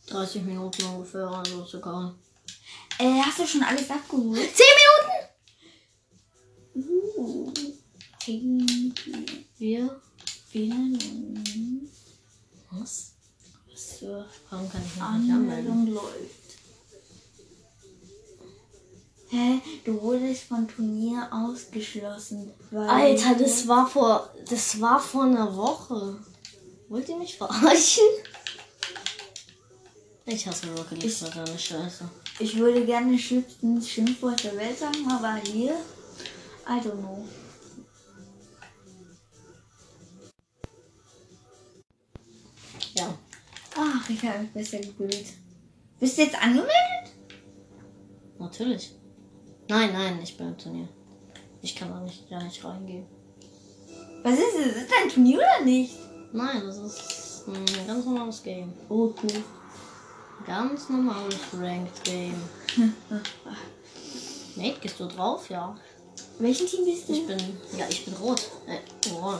30 0.06 0.42
Minuten 0.42 0.84
ungefähr, 0.84 1.28
also 1.28 1.64
sogar. 1.64 2.14
Äh, 2.98 3.20
hast 3.20 3.38
du 3.38 3.46
schon 3.46 3.62
alles 3.62 3.90
abgeholt? 3.90 4.50
10 4.56 4.64
Minuten! 6.74 6.90
Uh. 7.18 7.52
Irgendwie. 8.26 9.46
Wir. 9.58 10.00
Vielen. 10.48 11.90
Was? 12.70 13.12
Was 13.70 13.98
für 13.98 14.26
Warum 14.50 14.70
kann 14.70 14.80
ich 14.80 14.86
mich 14.86 14.94
nicht 14.94 15.34
anmelden? 15.34 15.70
Anmeldung 15.72 15.86
läuft. 15.88 16.46
Hä? 19.28 19.60
Du 19.84 20.00
wurdest 20.00 20.44
vom 20.44 20.66
Turnier 20.68 21.28
ausgeschlossen. 21.32 22.52
Weil 22.70 22.88
Alter, 22.88 23.34
das 23.34 23.66
war 23.68 23.86
vor. 23.86 24.32
Das 24.48 24.80
war 24.80 25.00
vor 25.00 25.24
einer 25.24 25.54
Woche. 25.56 26.18
Wollt 26.88 27.08
ihr 27.08 27.16
mich 27.16 27.36
verarschen? 27.36 28.04
Ich 30.24 30.46
hasse 30.46 30.68
Rocket 30.76 31.02
League 31.02 31.12
für 31.12 31.30
deine 31.30 31.58
Scheiße. 31.58 32.08
Ich 32.38 32.56
würde 32.58 32.84
gerne 32.84 33.18
schlimmsten 33.18 33.80
Schimpfwort 33.80 34.44
der 34.44 34.56
Welt 34.56 34.78
sagen, 34.78 35.10
aber 35.10 35.36
hier. 35.36 35.74
I 36.68 36.80
don't 36.80 36.98
know. 36.98 37.26
Ja. 42.94 43.14
Ach, 43.76 44.10
ich 44.10 44.22
habe 44.22 44.40
mich 44.40 44.50
besser 44.50 44.78
gefühlt. 44.78 45.26
Bist 45.98 46.18
du 46.18 46.22
jetzt 46.22 46.42
angemeldet? 46.42 46.72
Natürlich. 48.38 48.94
Nein, 49.68 49.92
nein, 49.92 50.20
ich 50.22 50.36
bin 50.36 50.48
im 50.48 50.58
Turnier. 50.58 50.88
Ich 51.62 51.74
kann 51.74 51.88
da 51.88 52.00
nicht, 52.00 52.28
ja 52.28 52.42
nicht 52.42 52.62
reingehen. 52.62 53.06
Was 54.22 54.34
ist 54.34 54.54
das? 54.58 54.66
Ist 54.66 54.90
das 54.90 55.02
ein 55.02 55.08
Turnier 55.08 55.38
oder 55.38 55.64
nicht? 55.64 55.94
Nein, 56.32 56.62
das 56.64 56.78
ist 56.78 57.44
ein 57.48 57.86
ganz 57.86 58.04
normales 58.04 58.42
Game. 58.42 58.72
Oh, 58.88 59.14
cool. 59.22 59.42
Ganz 60.46 60.88
normales 60.88 61.40
Ranked 61.58 62.04
Game. 62.04 62.40
Nate, 64.54 64.78
gehst 64.80 65.00
du 65.00 65.06
drauf? 65.06 65.50
Ja. 65.50 65.76
Welchen 66.38 66.66
Team 66.66 66.84
bist 66.84 67.08
du? 67.08 67.14
Ich 67.14 67.26
bin. 67.26 67.38
Ja, 67.76 67.86
ich 67.88 68.04
bin 68.04 68.14
rot. 68.14 68.40
Äh, 68.66 68.78
oh. 69.12 69.34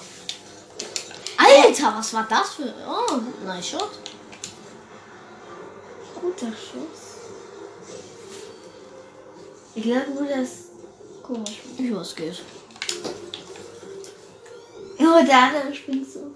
Alter, 1.36 1.94
was 1.96 2.12
war 2.12 2.26
das 2.28 2.54
für. 2.54 2.74
Oh, 2.88 3.20
nice 3.44 3.68
shot. 3.68 3.90
Guter 6.20 6.48
Schuss. 6.48 7.16
Ich 9.74 9.82
glaube 9.82 10.10
nur, 10.10 10.26
dass 10.26 10.70
komisch. 11.22 11.60
Ja, 11.78 12.00
es 12.00 12.16
geht. 12.16 12.42
Oh, 14.98 15.24
der 15.24 15.42
andere 15.42 15.74
springt 15.74 16.10
so. 16.10 16.34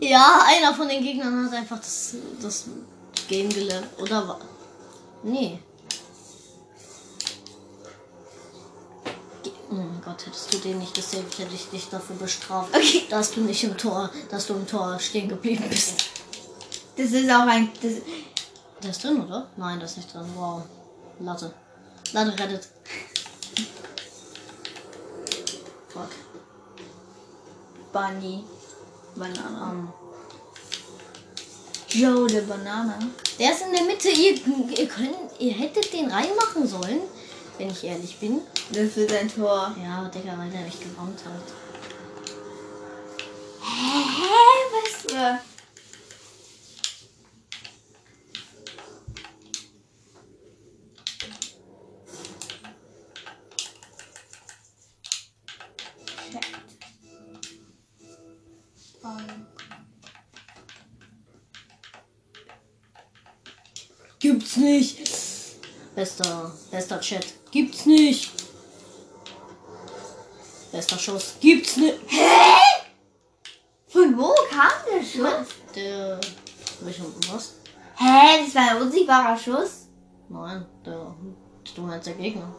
Ja, 0.00 0.44
einer 0.46 0.74
von 0.74 0.88
den 0.88 1.02
Gegnern 1.02 1.46
hat 1.46 1.52
einfach 1.54 1.78
das, 1.78 2.14
das 2.40 2.64
Game 3.28 3.48
gelernt. 3.48 3.86
Oder 4.00 4.26
war. 4.26 4.40
Nee. 5.22 5.58
Oh 9.70 9.74
mein 9.74 10.00
Gott, 10.04 10.24
hättest 10.26 10.52
du 10.54 10.58
den 10.58 10.78
nicht 10.78 10.94
gesaved, 10.94 11.38
hätte 11.38 11.54
ich 11.54 11.68
dich 11.68 11.88
dafür 11.88 12.16
bestraft, 12.16 12.74
Okay. 12.74 13.04
dass 13.10 13.32
du 13.32 13.40
nicht 13.40 13.62
im 13.64 13.76
Tor, 13.76 14.10
dass 14.30 14.46
du 14.46 14.54
im 14.54 14.66
Tor 14.66 14.98
stehen 15.00 15.28
geblieben 15.28 15.64
bist. 15.68 15.94
Das 16.96 17.10
ist 17.12 17.28
auch 17.30 17.46
ein. 17.46 17.68
Das, 17.82 17.92
Der 18.82 18.90
ist 18.90 19.02
drin, 19.04 19.22
oder? 19.24 19.48
Nein, 19.56 19.78
der 19.78 19.86
ist 19.88 19.96
nicht 19.96 20.12
drin. 20.14 20.26
Wow. 20.36 20.62
Latte. 21.20 21.52
Latte 22.12 22.38
rettet. 22.38 22.68
Fuck. 25.88 26.10
Bunny. 27.92 28.44
Banana. 29.16 29.72
Ähm, 29.72 29.88
Joe, 31.88 32.26
der 32.28 32.42
Banana. 32.42 32.98
der 33.38 33.52
ist 33.52 33.62
in 33.62 33.72
der 33.72 33.84
Mitte. 33.84 34.08
Ihr, 34.10 34.34
ihr, 34.78 34.88
könnt, 34.88 35.16
ihr 35.38 35.52
hättet 35.52 35.92
den 35.92 36.10
reinmachen 36.10 36.66
sollen, 36.66 37.00
wenn 37.58 37.70
ich 37.70 37.84
ehrlich 37.84 38.18
bin. 38.18 38.40
Das 38.72 38.96
wird 38.96 39.12
ein 39.12 39.28
Tor. 39.32 39.74
Ja, 39.82 40.08
Digga, 40.14 40.36
weil 40.38 40.50
der 40.50 40.60
mich 40.62 40.78
gerammt 40.80 41.20
hat. 41.24 41.42
Hä? 43.62 44.32
Was? 44.72 45.12
für- 45.12 45.38
Bester, 65.96 66.52
bester 66.70 67.00
Chat. 67.00 67.26
Gibt's 67.50 67.86
nicht. 67.86 68.30
Bester 70.70 70.98
Schuss. 70.98 71.36
Gibt's 71.40 71.78
nicht. 71.78 71.98
Von 73.88 74.18
wo 74.18 74.34
kam 74.50 74.72
der 74.92 75.02
Schuss? 75.02 75.48
Der. 75.74 76.20
Welcher 76.80 77.04
was? 77.32 77.54
Hä? 77.96 78.44
Das 78.44 78.54
war 78.54 78.72
ein 78.72 78.82
unsichtbarer 78.82 79.38
Schuss? 79.38 79.86
Nein, 80.28 80.66
der. 80.84 81.14
Du 81.74 81.80
meinst 81.80 82.06
der 82.06 82.14
Gegner. 82.14 82.54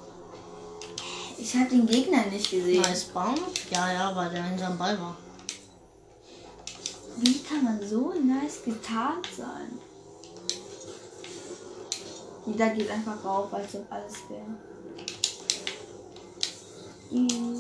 Ich 1.38 1.54
habe 1.56 1.70
den 1.70 1.86
Gegner 1.86 2.26
nicht 2.26 2.50
gesehen. 2.50 2.82
Nice 2.82 3.04
Baum? 3.04 3.36
Ja, 3.70 3.94
ja, 3.94 4.16
weil 4.16 4.32
der 4.32 4.46
hinterm 4.46 4.80
Ball 4.80 5.00
war. 5.00 5.16
Wie 7.18 7.38
kann 7.44 7.64
man 7.64 7.88
so 7.88 8.14
nice 8.14 8.64
getarnt 8.66 9.28
sein? 9.38 9.78
Jeder 12.48 12.70
geht 12.70 12.90
einfach 12.90 13.24
rauf, 13.26 13.54
als 13.54 13.76
ob 13.76 13.92
alles 13.92 14.14
wäre. 14.30 14.46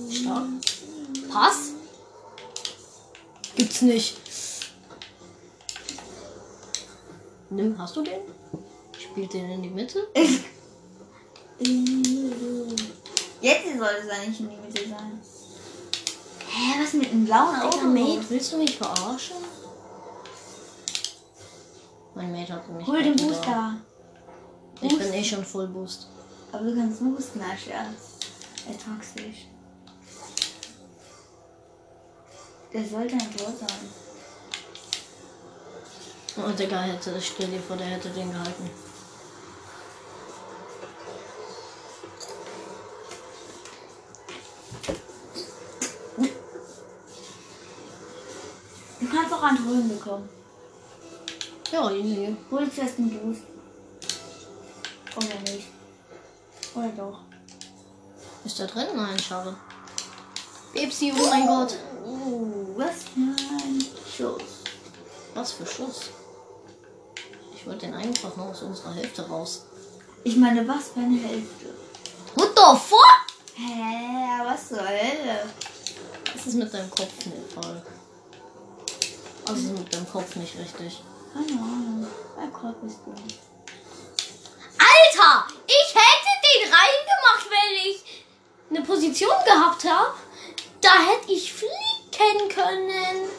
Stark. 0.09 0.45
Pass? 1.29 1.71
Gibt's 3.55 3.81
nicht. 3.81 4.17
Nimm, 7.49 7.77
hast 7.77 7.95
du 7.95 8.01
den? 8.03 8.21
Spielt 8.97 9.33
den 9.33 9.49
in 9.51 9.61
die 9.61 9.69
Mitte? 9.69 10.07
Jetzt 13.41 13.77
soll 13.77 13.87
es 14.03 14.09
eigentlich 14.09 14.39
in 14.39 14.49
die 14.49 14.57
Mitte 14.57 14.89
sein. 14.89 15.21
Hä, 16.49 16.81
was 16.81 16.93
mit 16.93 17.11
dem 17.11 17.25
blauen 17.25 17.55
Auto? 17.61 17.85
Mate, 17.87 18.29
willst 18.29 18.53
du 18.53 18.57
mich 18.57 18.77
verarschen? 18.77 19.37
Mein 22.15 22.31
Mate 22.31 22.53
hat 22.53 22.69
mich. 22.69 22.87
Hol 22.87 23.03
den 23.03 23.15
Booster. 23.15 23.81
Ich 24.81 24.97
bin 24.97 25.13
eh 25.13 25.23
schon 25.23 25.43
Full 25.43 25.67
Boost. 25.67 26.07
Aber 26.51 26.63
du 26.63 26.75
kannst 26.75 26.99
boosten 26.99 27.41
als. 27.41 27.67
Er 27.67 28.77
toxisch. 28.77 29.47
Der 32.71 32.85
sollte 32.85 33.13
ein 33.13 33.37
Tor 33.37 33.53
sein. 33.57 33.89
Und 36.45 36.59
der 36.59 36.81
hätte, 36.81 37.19
stell 37.19 37.47
dir 37.47 37.59
vor, 37.59 37.75
der 37.77 37.87
hätte 37.87 38.09
den 38.09 38.31
gehalten. 38.31 38.69
Du 48.99 49.07
kannst 49.09 49.33
auch 49.33 49.43
ein 49.43 49.57
Tor 49.57 49.95
bekommen. 49.97 50.29
Ja, 51.71 51.91
easy. 51.91 52.35
Hol 52.51 52.71
zuerst 52.71 52.97
den 52.99 53.19
Boost. 53.19 53.56
Oder 56.77 56.89
doch. 56.89 57.19
Ist 58.45 58.59
da 58.59 58.67
drin? 58.67 58.87
Nein, 58.95 59.17
schade. 59.17 59.55
Bebsi, 60.73 61.11
oh 61.17 61.27
mein 61.27 61.47
Gott. 61.47 61.75
Oh, 62.05 62.77
was 62.77 63.03
für 63.03 63.19
ein 63.19 63.83
Schuss. 64.15 64.63
Was 65.33 65.53
für 65.53 65.65
Schuss. 65.65 66.09
Ich 67.55 67.65
wollte 67.65 67.87
den 67.87 67.95
einfach 67.95 68.35
nur 68.37 68.49
aus 68.49 68.61
unserer 68.61 68.93
Hälfte 68.93 69.27
raus. 69.27 69.65
Ich 70.23 70.37
meine, 70.37 70.67
was 70.67 70.89
für 70.89 70.99
eine 70.99 71.17
Hälfte. 71.17 71.73
What 72.35 72.51
the 72.55 72.79
fuck? 72.79 73.27
Hä, 73.55 74.43
was 74.45 74.67
zur 74.69 74.87
Hölle? 74.87 75.49
Das 76.31 76.45
ist 76.45 76.53
mit 76.53 76.71
deinem 76.71 76.91
Kopf 76.91 77.25
nicht 77.25 77.53
voll. 77.53 77.81
Das 79.45 79.57
ist 79.57 79.71
mit 79.71 79.91
deinem 79.91 80.09
Kopf 80.11 80.35
nicht 80.35 80.57
richtig. 80.59 81.01
Keine 81.33 81.59
Ahnung. 81.59 82.07
Bei 82.35 82.45
Gott 82.47 82.79
bist 82.83 82.99
du. 83.05 83.11
Alter! 84.77 85.47
Ich 85.65 85.95
hätte 85.95 86.31
den 86.45 86.73
reingemacht, 86.73 87.47
wenn 87.49 87.91
ich 87.91 88.25
eine 88.69 88.76
Position 88.87 89.29
gehabt 89.45 89.83
habe. 89.83 90.13
Da 90.81 90.89
hätte 90.93 91.31
ich 91.31 91.53
fliegen 91.53 92.49
können. 92.49 93.29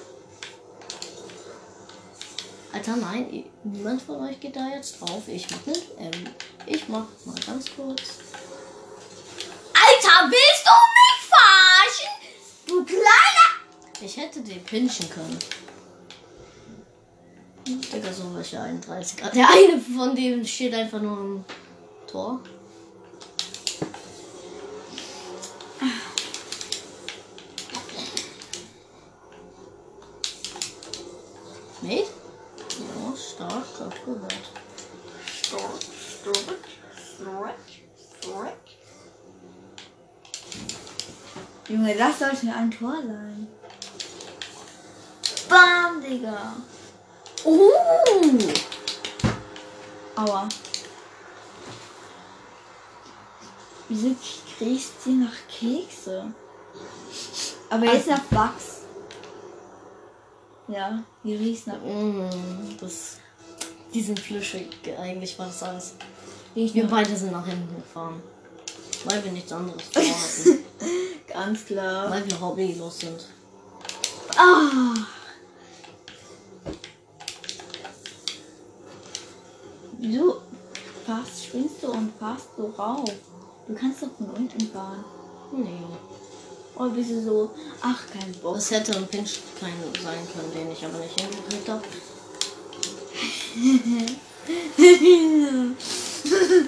Alter, 2.72 2.96
nein, 2.96 3.44
niemand 3.64 4.02
von 4.02 4.28
euch 4.28 4.38
geht 4.38 4.54
da 4.54 4.68
jetzt 4.68 5.00
drauf. 5.00 5.22
Ich 5.26 5.48
mach 5.50 5.66
nicht. 5.66 5.86
Ähm, 5.98 6.28
ich 6.66 6.88
mach 6.88 7.06
mal 7.24 7.34
ganz 7.46 7.64
kurz. 7.74 8.02
Alter, 9.74 10.30
willst 10.30 10.64
du 10.66 10.74
mich 10.94 11.28
verarschen? 11.28 12.12
Du 12.66 12.84
kleiner! 12.84 13.48
Ich 14.00 14.16
hätte 14.16 14.40
den 14.40 14.62
pinchen 14.62 15.08
können. 15.10 15.38
Digga, 17.66 18.12
so 18.12 18.34
welche 18.34 18.60
31 18.60 19.16
Grad. 19.16 19.34
Der 19.34 19.48
eine 19.48 19.80
von 19.80 20.14
denen 20.14 20.46
steht 20.46 20.74
einfach 20.74 21.00
nur 21.00 21.18
im 21.18 21.44
Tor. 22.06 22.40
Mate? 31.82 32.04
Ja, 32.04 33.16
stark, 33.16 33.66
hab 33.80 34.04
gehört. 34.04 34.32
Junge, 41.68 41.87
das 41.98 42.18
sollte 42.20 42.54
ein 42.54 42.70
Tor 42.70 42.94
sein. 42.94 43.48
Bam, 45.48 46.00
Digga. 46.00 46.56
Uh! 47.44 48.38
Aua. 50.14 50.48
Wieso 53.88 54.14
kriegst 54.56 54.92
du 55.04 55.10
nach 55.10 55.32
Kekse? 55.48 56.32
Aber 57.70 57.84
jetzt 57.84 58.08
nach 58.08 58.22
Wachs. 58.30 58.82
Ja, 60.68 61.02
die 61.24 61.34
riecht 61.34 61.66
nach. 61.66 61.78
Mm, 61.82 62.28
das, 62.80 63.16
die 63.92 64.02
sind 64.02 64.20
flüschig. 64.20 64.68
Eigentlich 64.98 65.38
war 65.38 65.46
das 65.46 65.62
alles. 65.62 65.94
Wir 66.54 66.86
beide 66.86 67.16
sind 67.16 67.32
nach 67.32 67.46
hinten 67.46 67.74
gefahren. 67.76 68.22
Weil 69.04 69.24
wir 69.24 69.32
nichts 69.32 69.52
anderes 69.52 69.82
vorhatten. 69.92 70.64
ganz 71.26 71.64
klar. 71.66 72.10
weil 72.10 72.28
wir 72.28 72.40
hobbylos 72.40 72.98
sind. 72.98 73.26
Ah! 74.36 74.94
Wieso 79.98 80.40
fast 81.06 81.44
spinnst 81.44 81.82
du 81.82 81.90
und 81.90 82.12
fährst 82.18 82.48
so 82.56 82.66
rauf? 82.78 83.10
Du 83.66 83.74
kannst 83.74 84.02
doch 84.02 84.10
von 84.16 84.30
unten 84.30 84.60
fahren. 84.72 85.04
Nee. 85.52 85.84
Bist 86.94 87.10
du 87.10 87.20
so, 87.24 87.50
ach, 87.80 87.98
kein 88.12 88.32
Bock. 88.34 88.54
Das 88.54 88.70
hätte 88.70 88.96
ein 88.96 89.08
Pinch 89.08 89.40
sein 89.60 89.72
können, 90.32 90.52
den 90.54 90.70
ich 90.70 90.84
aber 90.84 90.98
nicht 90.98 91.18
hingekriegt 91.18 91.68
habe. 91.68 91.82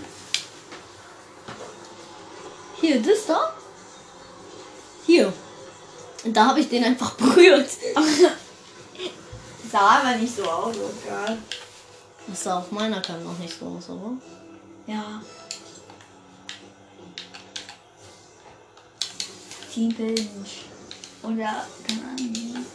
Hier, 2.90 3.00
das 3.03 3.24
da? 3.26 3.55
Hier. 5.07 5.33
Und 6.24 6.37
da 6.37 6.46
habe 6.46 6.59
ich 6.59 6.68
den 6.68 6.83
einfach 6.83 7.12
berührt. 7.14 7.70
Sah 9.70 10.00
aber 10.00 10.16
nicht 10.16 10.35
so 10.35 10.42
aus, 10.42 10.74
oder? 10.74 11.38
Das 12.26 12.42
sah 12.42 12.59
auf 12.59 12.72
meiner 12.72 13.00
Cam 13.00 13.22
noch 13.22 13.38
nicht 13.38 13.57
so 13.57 13.66
aus, 13.66 13.90
aber. 13.90 14.16
Ja. 14.88 15.22
Team 19.72 19.94
Pinch. 19.94 20.64
Oder, 21.22 21.64
keine 21.87 22.00
Ahnung. 22.09 22.66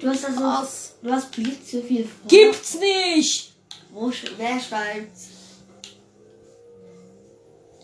Du 0.00 0.08
hast 0.08 0.24
also, 0.24 0.40
Was? 0.40 0.92
du 1.02 1.12
hast 1.12 1.30
Blitz 1.32 1.72
so 1.72 1.82
viel 1.82 2.04
vor. 2.04 2.26
Gibt's 2.26 2.74
nicht! 2.76 3.52
Wo, 3.90 4.10
wer 4.38 4.58
schreibt's? 4.58 5.39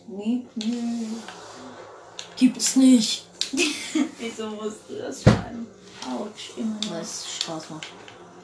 Nie. 0.09 0.47
Gibt's 2.37 2.77
nicht! 2.77 3.25
Wieso 4.19 4.49
musst 4.51 4.79
du 4.89 4.99
das 4.99 5.23
schreiben? 5.23 5.67
Autsch, 6.05 6.51
immer 6.57 6.79
Weil 6.89 6.99
noch. 6.99 7.03
es 7.03 7.25
Spaß 7.43 7.71
macht. 7.71 7.87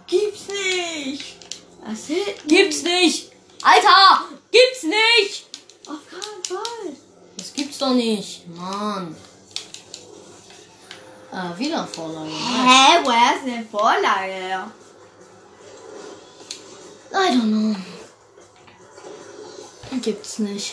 Gibt's 0.06 0.48
nicht! 0.48 1.36
Das 1.84 2.06
hilft 2.06 2.48
Gibt's 2.48 2.82
nicht! 2.82 3.32
Alter! 3.62 4.24
Gibt's 4.50 4.82
nicht! 4.82 5.46
Auf 5.86 6.00
keinen 6.10 6.44
Fall! 6.44 6.96
Das 7.36 7.52
gibt's 7.52 7.78
doch 7.78 7.94
nicht. 7.94 8.48
Mann. 8.48 9.14
Äh, 11.32 11.58
wieder 11.58 11.86
Vorlage. 11.86 12.28
Nice. 12.28 12.38
Hä, 12.66 12.98
woher 13.04 13.36
ist 13.36 13.46
denn 13.46 13.68
Vorlage? 13.68 14.70
I 17.14 17.30
don't 17.30 17.50
know. 17.50 17.76
Gibt's 20.00 20.38
nicht. 20.38 20.72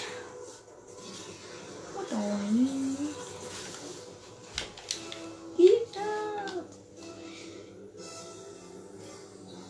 Gibt 5.58 5.96
das? 5.96 6.54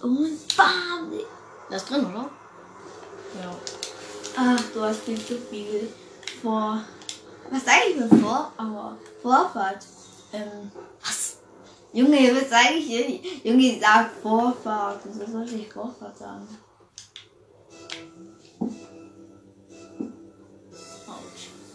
Und 0.02 0.58
bam! 0.58 1.12
Der 1.69 1.78
ist 1.78 1.89
drin, 1.89 2.06
oder? 2.06 2.30
Ja. 3.41 3.56
Ach, 4.38 4.62
du 4.73 4.82
hast 4.82 5.02
viel 5.02 5.17
zu 5.23 5.38
viel 5.38 5.91
vor. 6.41 6.82
Was 7.52 7.65
sag 7.65 7.75
ich 7.89 7.95
für 7.97 8.15
vor? 8.17 8.54
Aber 8.56 8.97
Vorfahrt. 9.21 9.86
Ähm, 10.32 10.71
Was? 11.02 11.38
Junge, 11.91 12.36
was 12.36 12.49
sag 12.49 12.71
ich 12.71 12.86
hier? 12.86 13.19
Junge, 13.43 13.80
sag 13.82 14.12
Vorfahrt. 14.21 15.02
Wieso 15.04 15.30
soll 15.30 15.45
ich 15.54 15.73
Vorfahrt 15.73 16.17
sagen? 16.17 16.47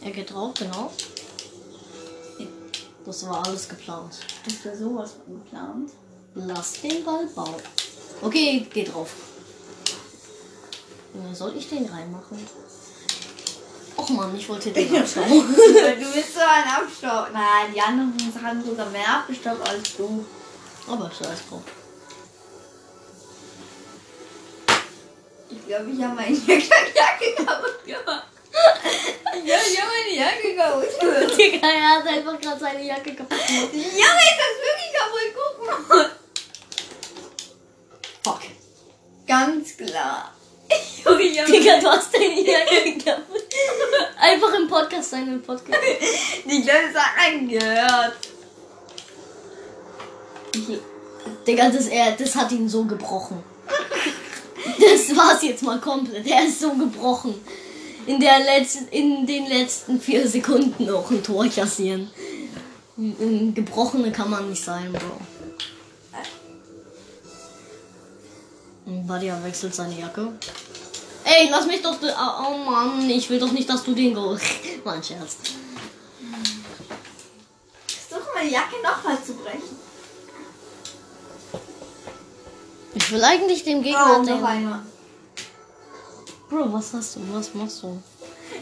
Er 0.05 0.11
geht 0.11 0.31
drauf, 0.33 0.53
genau. 0.59 0.93
Das 3.07 3.27
war 3.27 3.47
alles 3.47 3.69
geplant. 3.69 4.19
Ist 4.47 4.65
da 4.65 4.77
sowas 4.77 5.15
geplant? 5.27 5.91
Lass 6.35 6.81
den 6.83 7.03
Ball 7.03 7.27
bauen. 7.27 7.55
Okay, 8.21 8.67
geh 8.73 8.85
drauf. 8.85 9.11
Soll 11.33 11.57
ich 11.57 11.69
den 11.71 11.87
reinmachen? 11.87 12.39
Och 13.97 14.11
man, 14.11 14.37
ich 14.37 14.49
wollte 14.49 14.73
den 14.73 14.95
abschauen. 14.97 15.29
du 15.31 16.13
bist 16.13 16.35
so 16.35 16.41
ein 16.41 16.65
Abstopp. 16.65 17.33
Nein, 17.33 17.73
die 17.75 17.81
anderen 17.81 18.13
haben 18.43 18.65
sogar 18.65 18.91
mehr 18.91 19.09
abgestoppt 19.09 19.69
als 19.69 19.97
du. 19.97 20.25
Aber 20.87 21.11
scheiß 21.11 21.49
drauf. 21.49 21.63
Ich 25.49 25.67
glaube, 25.67 25.91
ich 25.91 26.03
habe 26.03 26.15
meine 26.15 26.37
Jacke 26.37 27.35
kaputt 27.37 27.85
gemacht. 27.87 28.34
Ich 29.37 29.45
glaube, 29.45 29.63
ich 29.71 29.81
habe 29.81 29.91
meine 29.91 30.15
Jacke 30.17 30.57
kaputt. 30.57 31.39
Digga, 31.39 31.69
er 31.69 31.89
hat 31.91 32.07
einfach 32.07 32.41
gerade 32.41 32.61
seine 32.61 32.85
Jacke 32.85 33.15
kaputt 33.15 33.47
gemacht. 33.47 33.69
Junge, 33.73 33.83
ist 33.83 34.41
das 34.41 34.57
wirklich 34.63 34.91
kaputt? 34.95 35.29
Guck 35.35 35.89
mal. 35.89 36.11
Fuck. 38.23 38.41
Ganz 39.27 39.77
klar. 39.77 40.33
Junge, 41.05 41.23
ich 41.23 41.41
habe 41.41 41.53
Digga, 41.53 41.81
du 41.81 41.89
hast 41.89 42.15
deine 42.15 42.41
Jacke 42.41 42.99
kaputt. 42.99 43.45
Einfach 44.19 44.55
im 44.55 44.69
Podcast 44.69 45.11
sein, 45.11 45.29
im 45.29 45.43
Podcast. 45.43 45.79
Ich 46.47 46.63
glaube, 46.63 46.81
das 46.93 47.03
hat 47.03 47.19
einen 47.19 47.49
gehört. 47.49 48.15
Digga, 51.47 51.71
das, 51.71 51.89
er, 51.89 52.13
das 52.13 52.35
hat 52.37 52.53
ihn 52.53 52.69
so 52.69 52.85
gebrochen. 52.85 53.43
Das 54.79 55.17
war's 55.17 55.43
jetzt 55.43 55.63
mal 55.63 55.81
komplett. 55.81 56.27
Er 56.27 56.47
ist 56.47 56.61
so 56.61 56.73
gebrochen. 56.73 57.35
In, 58.07 58.21
der 58.21 58.39
letzten, 58.41 58.89
in 58.89 59.27
den 59.27 59.47
letzten 59.47 60.01
vier 60.01 60.29
Sekunden 60.29 60.85
noch 60.87 61.11
ein 61.11 61.23
Tor 61.23 61.47
kassieren. 61.49 62.11
Ein- 62.97 63.53
Gebrochene 63.55 64.13
kann 64.13 64.31
man 64.31 64.51
nicht 64.51 64.63
sein, 64.63 64.93
Bro. 64.93 65.21
Badia 69.07 69.43
wechselt 69.43 69.75
seine 69.75 69.99
Jacke. 69.99 70.33
Ey, 71.25 71.49
lass 71.51 71.67
mich 71.67 71.81
doch. 71.81 71.97
Oh, 72.03 72.45
oh 72.53 72.71
Mann, 72.71 73.09
ich 73.09 73.31
will 73.31 73.39
doch 73.39 73.51
nicht, 73.53 73.69
dass 73.69 73.83
du 73.83 73.95
den 73.95 74.13
go. 74.15 74.37
Mann, 74.85 75.03
Scherz. 75.03 75.37
Versuche 77.87 78.29
meine 78.35 78.51
Jacke 78.51 78.75
nochmal 78.83 79.17
zu 79.25 79.33
brechen. 79.35 79.63
Ich 82.95 83.11
will 83.11 83.25
eigentlich 83.25 83.65
dem 83.65 83.83
Gegner 83.83 84.19
Oh, 84.21 84.23
noch 84.23 84.43
einmal. 84.43 84.83
Bro, 86.55 86.73
was 86.73 86.93
hast 86.93 87.17
du? 87.17 87.21
Was 87.33 87.53
machst 87.53 87.83
du? 87.83 88.01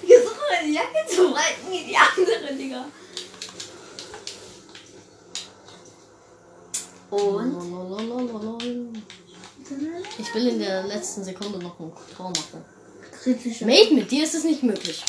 Ich 0.02 0.14
versuche 0.14 0.40
meine 0.50 0.72
Jacke 0.72 1.06
zu 1.06 1.30
brechen 1.30 1.70
wie 1.70 1.84
die 1.84 1.96
andere, 1.96 2.54
Digga. 2.56 2.86
Und? 7.10 7.54
Ich 10.18 10.34
will 10.34 10.46
in 10.48 10.58
der 10.58 10.84
letzten 10.84 11.22
Sekunde 11.22 11.58
noch 11.58 11.78
ein 11.78 11.92
Tor 12.16 12.30
machen. 12.30 12.64
Kritische. 13.10 13.66
Mate, 13.66 13.92
mit 13.92 14.10
dir 14.10 14.24
ist 14.24 14.36
es 14.36 14.44
nicht 14.44 14.62
möglich. 14.62 15.04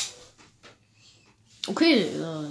Okay, 1.66 2.02
äh, 2.02 2.50